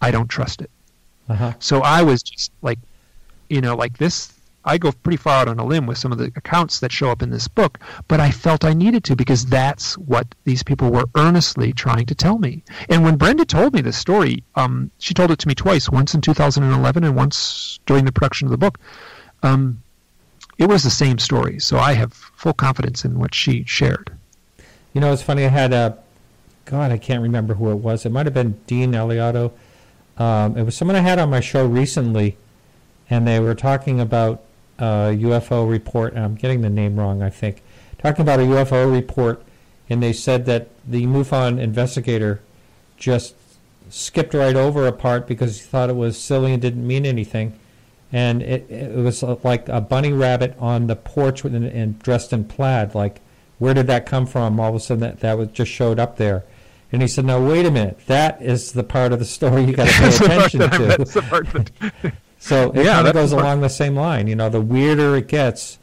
[0.00, 0.70] I don't trust it.
[1.28, 1.52] Uh-huh.
[1.58, 2.78] So I was just like,
[3.50, 4.32] you know, like this.
[4.62, 7.10] I go pretty far out on a limb with some of the accounts that show
[7.10, 7.78] up in this book,
[8.08, 12.14] but I felt I needed to because that's what these people were earnestly trying to
[12.14, 12.62] tell me.
[12.90, 16.14] And when Brenda told me this story, um, she told it to me twice, once
[16.14, 18.78] in 2011 and once during the production of the book.
[19.42, 19.82] Um,
[20.58, 24.12] it was the same story, so I have full confidence in what she shared.
[24.92, 25.46] You know, it's funny.
[25.46, 25.96] I had a,
[26.64, 28.06] God, I can't remember who it was.
[28.06, 29.52] It might have been Dean Alioto.
[30.18, 32.36] Um, it was someone I had on my show recently,
[33.08, 34.42] and they were talking about
[34.78, 36.14] a UFO report.
[36.14, 37.62] And I'm getting the name wrong, I think.
[37.98, 39.42] Talking about a UFO report,
[39.88, 42.40] and they said that the MUFON investigator
[42.96, 43.34] just
[43.88, 47.58] skipped right over a part because he thought it was silly and didn't mean anything.
[48.12, 52.44] And it, it was like a bunny rabbit on the porch with, and dressed in
[52.44, 52.94] plaid.
[52.94, 53.20] Like,
[53.58, 54.58] where did that come from?
[54.58, 56.44] All of a sudden, that, that was, just showed up there.
[56.92, 58.00] And he said, "No, wait a minute.
[58.06, 60.60] That is the part of the story you got to pay That's the part attention
[60.70, 63.94] to." that's the part that- So it Yeah, kind of goes the along the same
[63.94, 64.26] line.
[64.26, 65.78] You know, the weirder it gets,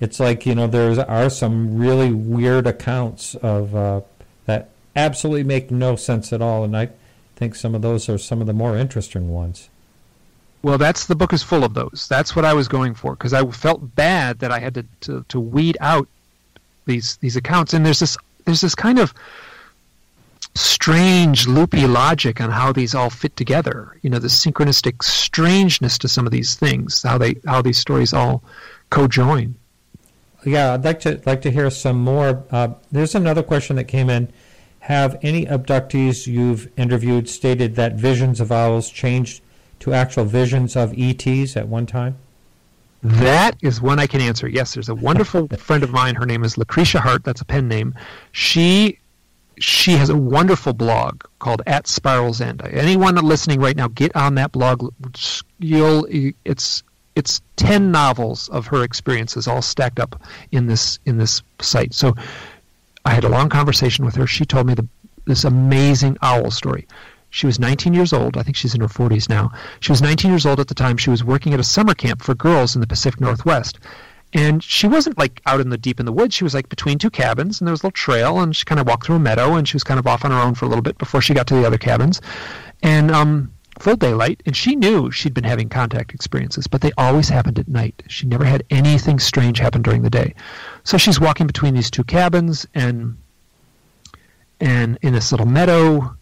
[0.00, 4.00] it's like you know there are some really weird accounts of uh,
[4.46, 6.88] that absolutely make no sense at all, and I
[7.36, 9.68] think some of those are some of the more interesting ones.
[10.62, 12.06] Well, that's the book is full of those.
[12.10, 15.24] That's what I was going for because I felt bad that I had to, to,
[15.28, 16.06] to weed out
[16.86, 17.72] these these accounts.
[17.72, 19.14] And there's this there's this kind of
[20.54, 23.96] strange loopy logic on how these all fit together.
[24.02, 28.12] You know, the synchronistic strangeness to some of these things, how they how these stories
[28.12, 28.42] all
[28.90, 29.54] co-join.
[30.44, 32.44] Yeah, I'd like to like to hear some more.
[32.50, 34.32] Uh, there's another question that came in.
[34.80, 39.42] Have any abductees you've interviewed stated that visions of owls changed
[39.80, 42.16] to actual visions of ETs at one time?
[43.02, 44.46] That is one I can answer.
[44.48, 46.14] Yes, there's a wonderful friend of mine.
[46.14, 47.24] Her name is Lucretia Hart.
[47.24, 47.94] That's a pen name.
[48.32, 48.98] She
[49.60, 52.62] she has a wonderful blog called At Spiral's End.
[52.64, 54.92] Anyone listening right now, get on that blog.
[55.58, 56.06] You'll
[56.44, 56.82] it's
[57.14, 61.92] it's ten novels of her experiences all stacked up in this in this site.
[61.92, 62.14] So
[63.04, 64.26] I had a long conversation with her.
[64.26, 64.86] She told me the,
[65.26, 66.86] this amazing owl story.
[67.30, 68.36] She was 19 years old.
[68.36, 69.52] I think she's in her 40s now.
[69.78, 70.96] She was 19 years old at the time.
[70.96, 73.78] She was working at a summer camp for girls in the Pacific Northwest.
[74.32, 76.34] And she wasn't like out in the deep in the woods.
[76.34, 78.80] She was like between two cabins, and there was a little trail, and she kind
[78.80, 80.66] of walked through a meadow, and she was kind of off on her own for
[80.66, 82.20] a little bit before she got to the other cabins.
[82.82, 87.28] And um, full daylight, and she knew she'd been having contact experiences, but they always
[87.28, 88.02] happened at night.
[88.08, 90.34] She never had anything strange happen during the day.
[90.84, 93.16] So she's walking between these two cabins, and
[94.60, 96.14] and in this little meadow,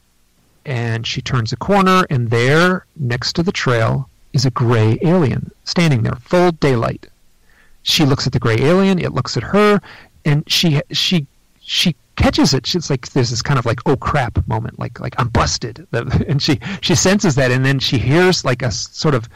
[0.65, 5.51] and she turns a corner, and there, next to the trail, is a gray alien
[5.65, 7.09] standing there, full daylight.
[7.89, 8.99] She looks at the gray alien.
[8.99, 9.81] It looks at her,
[10.27, 11.27] and she she
[11.61, 12.67] she catches it.
[12.67, 16.43] She's like there's this kind of like oh crap moment, like like I'm busted, and
[16.43, 19.27] she she senses that, and then she hears like a sort of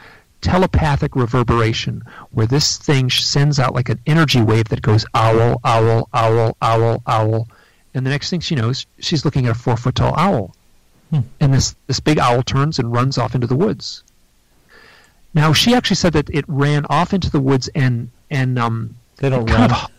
[0.43, 6.09] telepathic reverberation where this thing sends out like an energy wave that goes owl, owl,
[6.13, 7.49] owl, owl, owl,
[7.95, 10.55] and the next thing she knows, she's looking at a four foot tall owl,
[11.11, 11.21] Hmm.
[11.41, 14.03] and this this big owl turns and runs off into the woods.
[15.35, 19.31] Now she actually said that it ran off into the woods and and um They
[19.31, 19.81] don't kind run.
[19.81, 19.91] of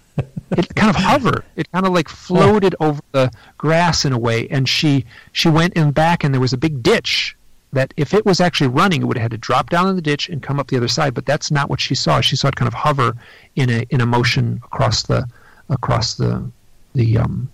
[0.57, 1.43] it kind of hovered.
[1.55, 4.47] It kind of like floated over the grass in a way.
[4.49, 7.35] And she she went in back, and there was a big ditch
[7.71, 10.01] that if it was actually running, it would have had to drop down in the
[10.01, 11.15] ditch and come up the other side.
[11.15, 12.21] But that's not what she saw.
[12.21, 13.15] She saw it kind of hover
[13.55, 15.27] in a in a motion across the
[15.69, 16.47] across the
[16.93, 17.49] the um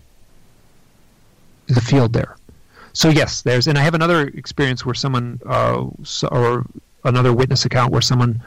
[1.67, 2.35] the field there.
[2.91, 5.85] So yes, there's and I have another experience where someone uh,
[6.31, 6.65] or
[7.03, 8.41] another witness account where someone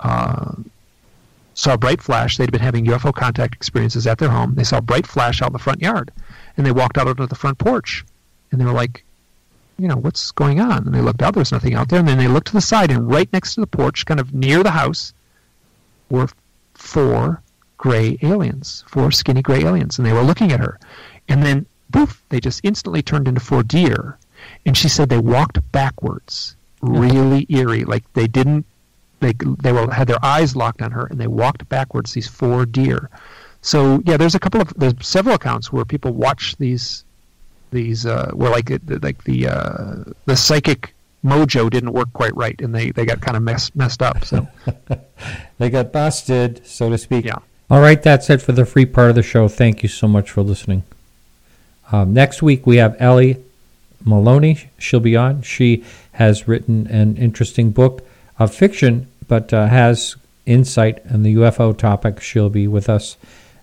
[0.00, 0.52] uh,
[1.54, 2.36] saw a bright flash.
[2.36, 4.54] They'd been having UFO contact experiences at their home.
[4.54, 6.10] They saw a bright flash out in the front yard,
[6.56, 8.04] and they walked out onto the front porch,
[8.50, 9.04] and they were like,
[9.78, 10.86] you know, what's going on?
[10.86, 11.34] And they looked out.
[11.34, 11.98] There was nothing out there.
[11.98, 14.34] And then they looked to the side, and right next to the porch, kind of
[14.34, 15.14] near the house,
[16.10, 16.28] were
[16.74, 17.40] four
[17.78, 20.78] gray aliens, four skinny gray aliens, and they were looking at her.
[21.28, 24.18] And then, poof, they just instantly turned into four deer.
[24.66, 28.66] And she said they walked backwards, really eerie, like they didn't.
[29.20, 32.12] They they were had their eyes locked on her, and they walked backwards.
[32.12, 33.10] These four deer.
[33.62, 37.04] So yeah, there's a couple of there's several accounts where people watch these
[37.70, 38.70] these uh, were like
[39.02, 43.36] like the uh, the psychic mojo didn't work quite right, and they, they got kind
[43.36, 44.24] of messed messed up.
[44.24, 44.48] So
[45.58, 47.24] they got busted, so to speak.
[47.24, 47.38] Yeah.
[47.68, 49.46] All right, that's it for the free part of the show.
[49.48, 50.82] Thank you so much for listening.
[51.92, 53.36] Um, next week we have Ellie
[54.04, 54.70] Maloney.
[54.78, 55.42] She'll be on.
[55.42, 58.06] She has written an interesting book
[58.38, 62.20] of fiction, but uh, has insight on the UFO topic.
[62.20, 63.16] She'll be with us.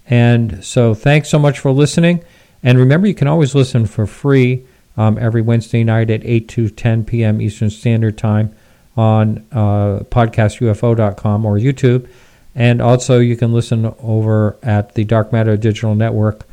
[0.09, 2.23] And so, thanks so much for listening.
[2.63, 4.65] And remember, you can always listen for free
[4.95, 7.41] um, every Wednesday night at 8 to 10 p.m.
[7.41, 8.55] Eastern Standard Time
[8.95, 12.07] on uh, podcastufo.com or YouTube.
[12.55, 16.45] And also, you can listen over at the Dark Matter Digital Network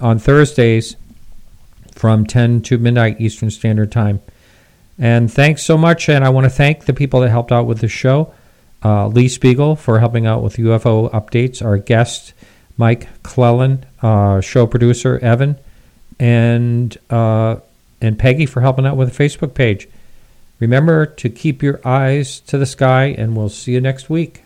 [0.00, 0.96] on Thursdays
[2.00, 4.22] from 10 to midnight Eastern Standard Time.
[4.98, 6.08] And thanks so much.
[6.08, 8.32] And I want to thank the people that helped out with the show.
[8.82, 12.32] Uh, Lee Speigel for helping out with UFO updates, our guest,
[12.78, 15.58] Mike Clelland, uh, show producer Evan,
[16.18, 17.56] and uh,
[18.00, 19.86] and Peggy for helping out with the Facebook page.
[20.58, 24.42] Remember to keep your eyes to the sky, and we'll see you next week.